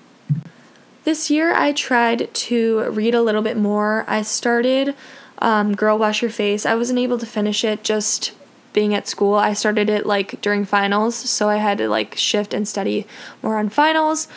This 1.04 1.30
year, 1.30 1.54
I 1.54 1.72
tried 1.72 2.34
to 2.34 2.90
read 2.90 3.14
a 3.14 3.22
little 3.22 3.44
bit 3.44 3.58
more. 3.58 4.06
I 4.08 4.24
started 4.24 4.96
um, 5.38 5.76
Girl 5.76 6.00
Wash 6.00 6.24
Your 6.24 6.32
Face. 6.32 6.66
I 6.66 6.74
wasn't 6.74 6.98
able 6.98 7.20
to 7.20 7.28
finish 7.28 7.64
it 7.64 7.84
just 7.84 8.32
being 8.74 8.96
at 8.96 9.08
school. 9.08 9.36
I 9.36 9.54
started 9.54 9.88
it 9.88 10.08
like 10.08 10.42
during 10.42 10.66
finals, 10.66 11.16
so 11.16 11.48
I 11.48 11.58
had 11.58 11.78
to 11.78 11.88
like 11.88 12.16
shift 12.16 12.56
and 12.56 12.68
study 12.68 13.06
more 13.44 13.58
on 13.58 13.70
finals. 13.70 14.28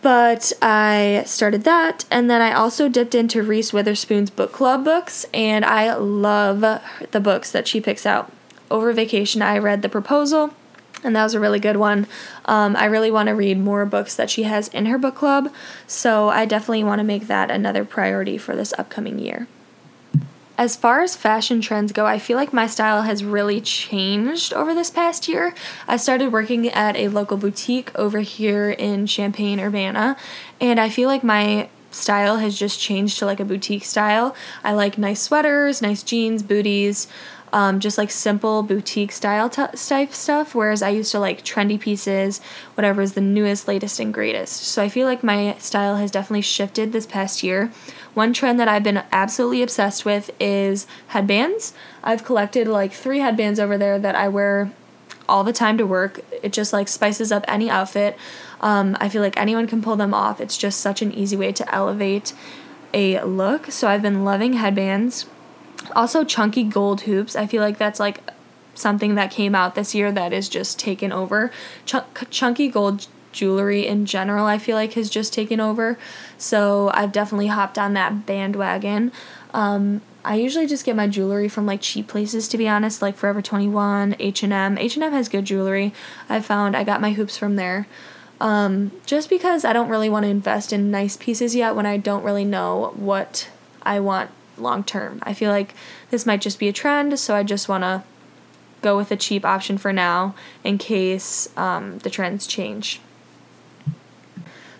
But 0.00 0.52
I 0.62 1.24
started 1.26 1.64
that, 1.64 2.04
and 2.10 2.30
then 2.30 2.40
I 2.40 2.52
also 2.52 2.88
dipped 2.88 3.14
into 3.16 3.42
Reese 3.42 3.72
Witherspoon's 3.72 4.30
book 4.30 4.52
club 4.52 4.84
books, 4.84 5.26
and 5.34 5.64
I 5.64 5.92
love 5.94 6.60
the 6.60 7.20
books 7.20 7.50
that 7.50 7.66
she 7.66 7.80
picks 7.80 8.06
out. 8.06 8.30
Over 8.70 8.92
vacation, 8.92 9.42
I 9.42 9.58
read 9.58 9.82
The 9.82 9.88
Proposal, 9.88 10.54
and 11.02 11.16
that 11.16 11.24
was 11.24 11.34
a 11.34 11.40
really 11.40 11.58
good 11.58 11.76
one. 11.76 12.06
Um, 12.44 12.76
I 12.76 12.84
really 12.84 13.10
want 13.10 13.26
to 13.28 13.34
read 13.34 13.58
more 13.58 13.84
books 13.86 14.14
that 14.14 14.30
she 14.30 14.44
has 14.44 14.68
in 14.68 14.86
her 14.86 14.98
book 14.98 15.16
club, 15.16 15.52
so 15.86 16.28
I 16.28 16.44
definitely 16.44 16.84
want 16.84 17.00
to 17.00 17.04
make 17.04 17.26
that 17.26 17.50
another 17.50 17.84
priority 17.84 18.38
for 18.38 18.54
this 18.54 18.72
upcoming 18.78 19.18
year. 19.18 19.48
As 20.58 20.74
far 20.74 21.02
as 21.02 21.14
fashion 21.14 21.60
trends 21.60 21.92
go, 21.92 22.04
I 22.04 22.18
feel 22.18 22.36
like 22.36 22.52
my 22.52 22.66
style 22.66 23.02
has 23.02 23.22
really 23.22 23.60
changed 23.60 24.52
over 24.52 24.74
this 24.74 24.90
past 24.90 25.28
year. 25.28 25.54
I 25.86 25.96
started 25.96 26.32
working 26.32 26.68
at 26.68 26.96
a 26.96 27.06
local 27.06 27.36
boutique 27.36 27.96
over 27.96 28.18
here 28.18 28.68
in 28.68 29.06
Champaign, 29.06 29.60
Urbana, 29.60 30.16
and 30.60 30.80
I 30.80 30.88
feel 30.88 31.08
like 31.08 31.22
my 31.22 31.68
style 31.92 32.38
has 32.38 32.58
just 32.58 32.80
changed 32.80 33.20
to 33.20 33.26
like 33.26 33.38
a 33.38 33.44
boutique 33.44 33.84
style. 33.84 34.34
I 34.64 34.72
like 34.72 34.98
nice 34.98 35.22
sweaters, 35.22 35.80
nice 35.80 36.02
jeans, 36.02 36.42
booties, 36.42 37.06
um, 37.52 37.80
just 37.80 37.98
like 37.98 38.10
simple 38.10 38.62
boutique 38.62 39.12
style 39.12 39.48
t- 39.48 39.64
type 39.76 40.12
stuff. 40.12 40.54
Whereas 40.54 40.82
I 40.82 40.90
used 40.90 41.12
to 41.12 41.20
like 41.20 41.44
trendy 41.44 41.78
pieces, 41.78 42.40
whatever 42.74 43.02
is 43.02 43.14
the 43.14 43.20
newest, 43.20 43.68
latest, 43.68 44.00
and 44.00 44.12
greatest. 44.12 44.62
So 44.62 44.82
I 44.82 44.88
feel 44.88 45.06
like 45.06 45.22
my 45.22 45.56
style 45.58 45.96
has 45.96 46.10
definitely 46.10 46.42
shifted 46.42 46.92
this 46.92 47.06
past 47.06 47.42
year. 47.42 47.72
One 48.14 48.32
trend 48.32 48.58
that 48.58 48.68
I've 48.68 48.82
been 48.82 49.02
absolutely 49.12 49.62
obsessed 49.62 50.04
with 50.04 50.30
is 50.40 50.86
headbands. 51.08 51.72
I've 52.02 52.24
collected 52.24 52.66
like 52.66 52.92
three 52.92 53.20
headbands 53.20 53.60
over 53.60 53.78
there 53.78 53.98
that 53.98 54.14
I 54.14 54.28
wear 54.28 54.72
all 55.28 55.44
the 55.44 55.52
time 55.52 55.78
to 55.78 55.86
work. 55.86 56.20
It 56.42 56.52
just 56.52 56.72
like 56.72 56.88
spices 56.88 57.30
up 57.30 57.44
any 57.46 57.70
outfit. 57.70 58.16
Um, 58.60 58.96
I 59.00 59.08
feel 59.08 59.22
like 59.22 59.36
anyone 59.36 59.66
can 59.66 59.82
pull 59.82 59.96
them 59.96 60.14
off. 60.14 60.40
It's 60.40 60.56
just 60.56 60.80
such 60.80 61.02
an 61.02 61.12
easy 61.12 61.36
way 61.36 61.52
to 61.52 61.74
elevate 61.74 62.32
a 62.94 63.22
look. 63.22 63.70
So 63.70 63.88
I've 63.88 64.02
been 64.02 64.24
loving 64.24 64.54
headbands. 64.54 65.26
Also, 65.94 66.24
chunky 66.24 66.64
gold 66.64 67.02
hoops. 67.02 67.36
I 67.36 67.46
feel 67.46 67.62
like 67.62 67.78
that's 67.78 68.00
like 68.00 68.20
something 68.74 69.14
that 69.16 69.30
came 69.30 69.54
out 69.54 69.74
this 69.74 69.94
year 69.94 70.12
that 70.12 70.32
is 70.32 70.48
just 70.48 70.78
taken 70.78 71.12
over. 71.12 71.50
Ch- 71.84 71.96
chunky 72.30 72.68
gold 72.68 73.06
jewelry 73.32 73.86
in 73.86 74.06
general, 74.06 74.46
I 74.46 74.58
feel 74.58 74.76
like 74.76 74.94
has 74.94 75.10
just 75.10 75.32
taken 75.32 75.60
over. 75.60 75.98
So 76.36 76.90
I've 76.94 77.12
definitely 77.12 77.48
hopped 77.48 77.78
on 77.78 77.94
that 77.94 78.26
bandwagon. 78.26 79.12
Um, 79.54 80.02
I 80.24 80.36
usually 80.36 80.66
just 80.66 80.84
get 80.84 80.96
my 80.96 81.06
jewelry 81.06 81.48
from 81.48 81.66
like 81.66 81.80
cheap 81.80 82.08
places 82.08 82.48
to 82.48 82.58
be 82.58 82.68
honest, 82.68 83.00
like 83.00 83.16
Forever 83.16 83.40
21, 83.40 84.16
H&M. 84.18 84.78
H&M 84.78 85.12
has 85.12 85.28
good 85.28 85.44
jewelry. 85.44 85.92
I 86.28 86.40
found 86.40 86.76
I 86.76 86.84
got 86.84 87.00
my 87.00 87.12
hoops 87.12 87.36
from 87.38 87.56
there. 87.56 87.86
Um, 88.40 88.92
just 89.04 89.28
because 89.28 89.64
I 89.64 89.72
don't 89.72 89.88
really 89.88 90.08
want 90.08 90.24
to 90.24 90.30
invest 90.30 90.72
in 90.72 90.90
nice 90.90 91.16
pieces 91.16 91.54
yet 91.56 91.74
when 91.74 91.86
I 91.86 91.96
don't 91.96 92.22
really 92.22 92.44
know 92.44 92.92
what 92.94 93.48
I 93.82 94.00
want 94.00 94.30
long 94.60 94.84
term. 94.84 95.18
I 95.22 95.34
feel 95.34 95.50
like 95.50 95.74
this 96.10 96.26
might 96.26 96.40
just 96.40 96.58
be 96.58 96.68
a 96.68 96.72
trend, 96.72 97.18
so 97.18 97.34
I 97.34 97.42
just 97.42 97.68
want 97.68 97.84
to 97.84 98.02
go 98.80 98.96
with 98.96 99.10
a 99.10 99.16
cheap 99.16 99.44
option 99.44 99.78
for 99.78 99.92
now 99.92 100.34
in 100.62 100.78
case 100.78 101.48
um, 101.56 101.98
the 101.98 102.10
trends 102.10 102.46
change. 102.46 103.00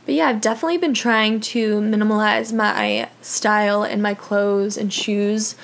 But 0.05 0.14
yeah, 0.14 0.29
I've 0.29 0.41
definitely 0.41 0.79
been 0.79 0.95
trying 0.95 1.41
to 1.41 1.81
minimalize 1.81 2.53
my 2.53 3.09
style 3.21 3.83
and 3.83 4.03
my 4.03 4.14
clothes 4.14 4.79
and 4.79 4.93
shoes 4.93 5.55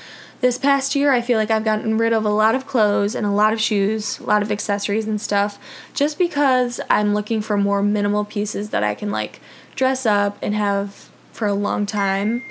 this 0.44 0.58
past 0.58 0.94
year, 0.94 1.10
I 1.10 1.22
feel 1.22 1.38
like 1.38 1.50
I've 1.50 1.64
gotten 1.64 1.96
rid 1.96 2.12
of 2.12 2.26
a 2.26 2.28
lot 2.28 2.54
of 2.54 2.66
clothes 2.66 3.14
and 3.14 3.24
a 3.24 3.30
lot 3.30 3.54
of 3.54 3.60
shoes, 3.62 4.18
a 4.18 4.24
lot 4.24 4.42
of 4.42 4.52
accessories 4.52 5.06
and 5.06 5.18
stuff, 5.18 5.58
just 5.94 6.18
because 6.18 6.82
I'm 6.90 7.14
looking 7.14 7.40
for 7.40 7.56
more 7.56 7.82
minimal 7.82 8.26
pieces 8.26 8.68
that 8.68 8.84
I 8.84 8.94
can 8.94 9.10
like 9.10 9.40
dress 9.74 10.04
up 10.04 10.36
and 10.42 10.54
have 10.54 11.08
for 11.32 11.48
a 11.48 11.54
long 11.54 11.86
time. 11.86 12.42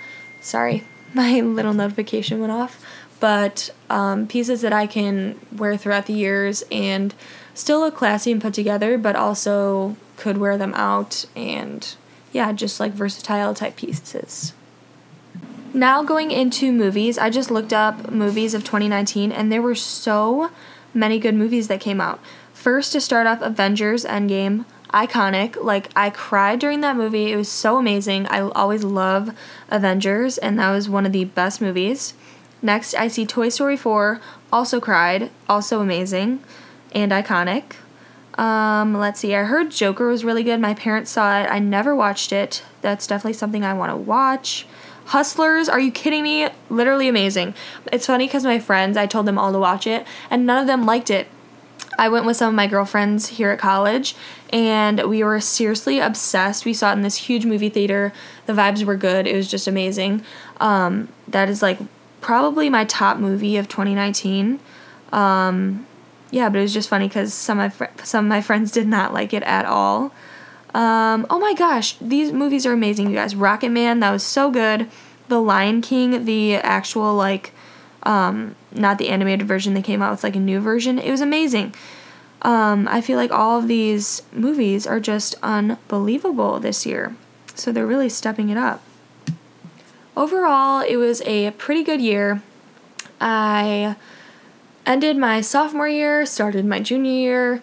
Sorry, 0.41 0.84
my 1.15 1.41
little 1.41 1.73
notification 1.73 2.39
went 2.39 2.52
off. 2.52 2.84
But 3.19 3.69
um, 3.89 4.28
pieces 4.28 4.62
that 4.62 4.73
I 4.73 4.86
can 4.86 5.39
wear 5.56 5.78
throughout 5.78 6.08
the 6.08 6.13
years 6.13 6.63
and 6.71 7.13
still 7.54 7.80
look 7.80 7.95
classy 7.95 8.32
and 8.32 8.41
put 8.41 8.54
together, 8.54 8.97
but 8.97 9.15
also 9.15 9.95
could 10.17 10.38
wear 10.38 10.58
them 10.58 10.73
out 10.73 11.26
and 11.36 11.95
yeah, 12.32 12.52
just 12.52 12.80
like 12.80 12.91
versatile 12.91 13.54
type 13.54 13.76
pieces. 13.78 14.54
Now 15.73 16.04
going 16.04 16.32
into 16.32 16.71
movies, 16.71 17.17
I 17.17 17.30
just 17.30 17.49
looked 17.49 17.73
up 17.73 18.12
movies 18.12 18.54
of 18.54 18.63
2019 18.63 19.32
and 19.32 19.52
there 19.52 19.62
were 19.62 19.76
so 19.76 20.52
many 20.93 21.17
good 21.17 21.36
movies 21.36 21.67
that 21.67 21.80
came 21.80 22.02
out. 22.02 22.19
First 22.54 22.91
to 22.91 23.02
start 23.02 23.26
off 23.26 23.41
Avengers 23.41 24.06
Endgame, 24.06 24.65
iconic. 24.93 25.62
Like 25.62 25.89
I 25.95 26.10
cried 26.10 26.60
during 26.60 26.82
that 26.82 26.95
movie. 26.95 27.32
It 27.32 27.36
was 27.36 27.49
so 27.49 27.77
amazing. 27.77 28.27
I 28.27 28.41
always 28.41 28.84
love 28.84 29.32
Avengers 29.69 30.38
and 30.38 30.60
that 30.60 30.71
was 30.71 30.88
one 30.88 31.06
of 31.06 31.12
the 31.12 31.25
best 31.25 31.60
movies. 31.60 32.13
Next, 32.62 32.93
I 32.95 33.10
see 33.10 33.25
Toy 33.25 33.49
Story 33.49 33.75
4, 33.75 34.21
also 34.51 34.79
cried, 34.79 35.32
also 35.49 35.82
amazing 35.82 36.41
and 36.93 37.12
iconic. 37.12 37.73
Um, 38.38 38.93
let's 38.95 39.19
see. 39.19 39.36
I 39.36 39.43
heard 39.43 39.69
Joker 39.69 40.08
was 40.08 40.23
really 40.23 40.43
good. 40.43 40.60
My 40.60 40.73
parents 40.73 41.12
saw 41.12 41.41
it. 41.41 41.47
I 41.51 41.60
never 41.60 41.95
watched 41.95 42.32
it. 42.32 42.63
That's 42.82 43.06
definitely 43.06 43.34
something 43.34 43.63
I 43.63 43.73
want 43.73 43.91
to 43.91 43.97
watch. 43.97 44.65
Hustlers, 45.08 45.67
are 45.67 45.79
you 45.79 45.91
kidding 45.91 46.23
me? 46.23 46.47
Literally 46.69 47.08
amazing. 47.08 47.53
It's 47.91 48.08
funny 48.08 48.25
because 48.25 48.45
my 48.45 48.60
friends, 48.60 48.95
I 48.95 49.06
told 49.06 49.25
them 49.25 49.38
all 49.38 49.51
to 49.51 49.60
watch 49.60 49.86
it, 49.86 50.08
and 50.29 50.45
none 50.45 50.62
of 50.62 50.67
them 50.67 50.86
liked 50.86 51.10
it. 51.12 51.27
I 51.97 52.10
went 52.10 52.25
with 52.25 52.38
some 52.38 52.49
of 52.49 52.56
my 52.56 52.67
girlfriends 52.67 53.27
here 53.27 53.51
at 53.51 53.60
college, 53.60 54.15
and 54.51 55.01
we 55.03 55.23
were 55.23 55.39
seriously 55.39 55.99
obsessed. 55.99 56.65
We 56.65 56.73
saw 56.73 56.91
it 56.91 56.93
in 56.93 57.01
this 57.01 57.15
huge 57.15 57.45
movie 57.45 57.69
theater. 57.69 58.13
The 58.45 58.53
vibes 58.53 58.84
were 58.84 58.97
good. 58.97 59.27
It 59.27 59.36
was 59.36 59.49
just 59.49 59.67
amazing. 59.67 60.23
Um, 60.60 61.10
that 61.27 61.49
is 61.49 61.62
like 61.62 61.79
probably 62.21 62.69
my 62.69 62.86
top 62.86 63.17
movie 63.17 63.58
of 63.58 63.67
2019. 63.67 64.60
Um, 65.12 65.86
yeah, 66.32 66.49
but 66.49 66.58
it 66.58 66.62
was 66.62 66.73
just 66.73 66.89
funny 66.89 67.08
because 67.08 67.34
some 67.34 67.60
of 67.60 67.63
my 67.63 67.69
fr- 67.69 68.03
some 68.03 68.25
of 68.25 68.29
my 68.29 68.41
friends 68.41 68.71
did 68.71 68.88
not 68.88 69.13
like 69.13 69.34
it 69.34 69.43
at 69.43 69.65
all. 69.65 70.12
Um, 70.73 71.27
oh 71.29 71.38
my 71.38 71.53
gosh, 71.53 71.95
these 72.01 72.32
movies 72.32 72.65
are 72.65 72.73
amazing, 72.73 73.10
you 73.10 73.15
guys. 73.15 73.36
Rocket 73.36 73.69
Man, 73.69 73.99
that 73.99 74.12
was 74.12 74.23
so 74.23 74.49
good. 74.49 74.89
The 75.27 75.39
Lion 75.39 75.82
King, 75.82 76.25
the 76.25 76.56
actual 76.56 77.13
like, 77.13 77.51
um, 78.01 78.56
not 78.75 78.97
the 78.97 79.09
animated 79.09 79.47
version, 79.47 79.73
they 79.73 79.81
came 79.81 80.01
out 80.01 80.12
with 80.12 80.23
like 80.23 80.36
a 80.36 80.39
new 80.39 80.59
version. 80.59 80.99
It 80.99 81.12
was 81.12 81.21
amazing. 81.21 81.73
Um, 82.41 82.88
I 82.89 83.01
feel 83.01 83.17
like 83.17 83.31
all 83.31 83.59
of 83.59 83.67
these 83.67 84.23
movies 84.31 84.86
are 84.86 84.99
just 84.99 85.36
unbelievable 85.41 86.59
this 86.59 86.86
year. 86.86 87.15
So 87.55 87.71
they're 87.71 87.88
really 87.88 88.09
stepping 88.09 88.49
it 88.49 88.57
up. 88.57 88.83
Overall, 90.15 90.81
it 90.81 90.97
was 90.97 91.21
a 91.21 91.51
pretty 91.51 91.83
good 91.83 92.01
year. 92.01 92.41
I 93.21 93.95
ended 94.86 95.17
my 95.17 95.41
sophomore 95.41 95.88
year, 95.88 96.25
started 96.25 96.65
my 96.65 96.79
junior 96.79 97.12
year, 97.12 97.62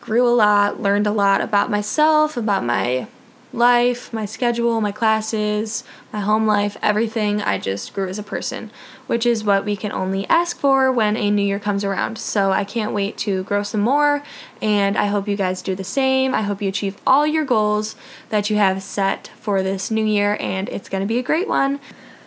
grew 0.00 0.26
a 0.26 0.30
lot, 0.30 0.80
learned 0.80 1.06
a 1.06 1.12
lot 1.12 1.40
about 1.40 1.70
myself, 1.70 2.36
about 2.36 2.64
my 2.64 3.06
life, 3.52 4.12
my 4.12 4.24
schedule, 4.24 4.80
my 4.80 4.92
classes, 4.92 5.84
my 6.12 6.20
home 6.20 6.46
life, 6.46 6.76
everything. 6.82 7.40
I 7.42 7.58
just 7.58 7.92
grew 7.92 8.08
as 8.08 8.18
a 8.18 8.22
person, 8.22 8.70
which 9.06 9.26
is 9.26 9.44
what 9.44 9.64
we 9.64 9.76
can 9.76 9.92
only 9.92 10.26
ask 10.28 10.58
for 10.58 10.90
when 10.90 11.16
a 11.16 11.30
new 11.30 11.42
year 11.42 11.58
comes 11.58 11.84
around. 11.84 12.18
So 12.18 12.50
I 12.50 12.64
can't 12.64 12.92
wait 12.92 13.16
to 13.18 13.44
grow 13.44 13.62
some 13.62 13.80
more, 13.80 14.22
and 14.60 14.96
I 14.96 15.06
hope 15.06 15.28
you 15.28 15.36
guys 15.36 15.62
do 15.62 15.74
the 15.74 15.84
same. 15.84 16.34
I 16.34 16.42
hope 16.42 16.62
you 16.62 16.68
achieve 16.68 16.96
all 17.06 17.26
your 17.26 17.44
goals 17.44 17.96
that 18.30 18.50
you 18.50 18.56
have 18.56 18.82
set 18.82 19.30
for 19.40 19.62
this 19.62 19.90
new 19.90 20.04
year, 20.04 20.36
and 20.40 20.68
it's 20.68 20.88
going 20.88 21.02
to 21.02 21.06
be 21.06 21.18
a 21.18 21.22
great 21.22 21.48
one. 21.48 21.80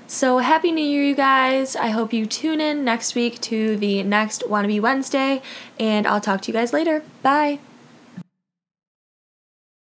So, 0.07 0.37
Happy 0.37 0.71
New 0.71 0.85
Year, 0.85 1.03
you 1.03 1.15
guys. 1.15 1.75
I 1.75 1.87
hope 1.87 2.13
you 2.13 2.27
tune 2.27 2.61
in 2.61 2.85
next 2.85 3.15
week 3.15 3.41
to 3.41 3.75
the 3.75 4.03
next 4.03 4.43
Wannabe 4.43 4.79
Wednesday, 4.79 5.41
and 5.79 6.05
I'll 6.05 6.21
talk 6.21 6.41
to 6.41 6.51
you 6.51 6.53
guys 6.53 6.71
later. 6.71 7.01
Bye. 7.23 7.59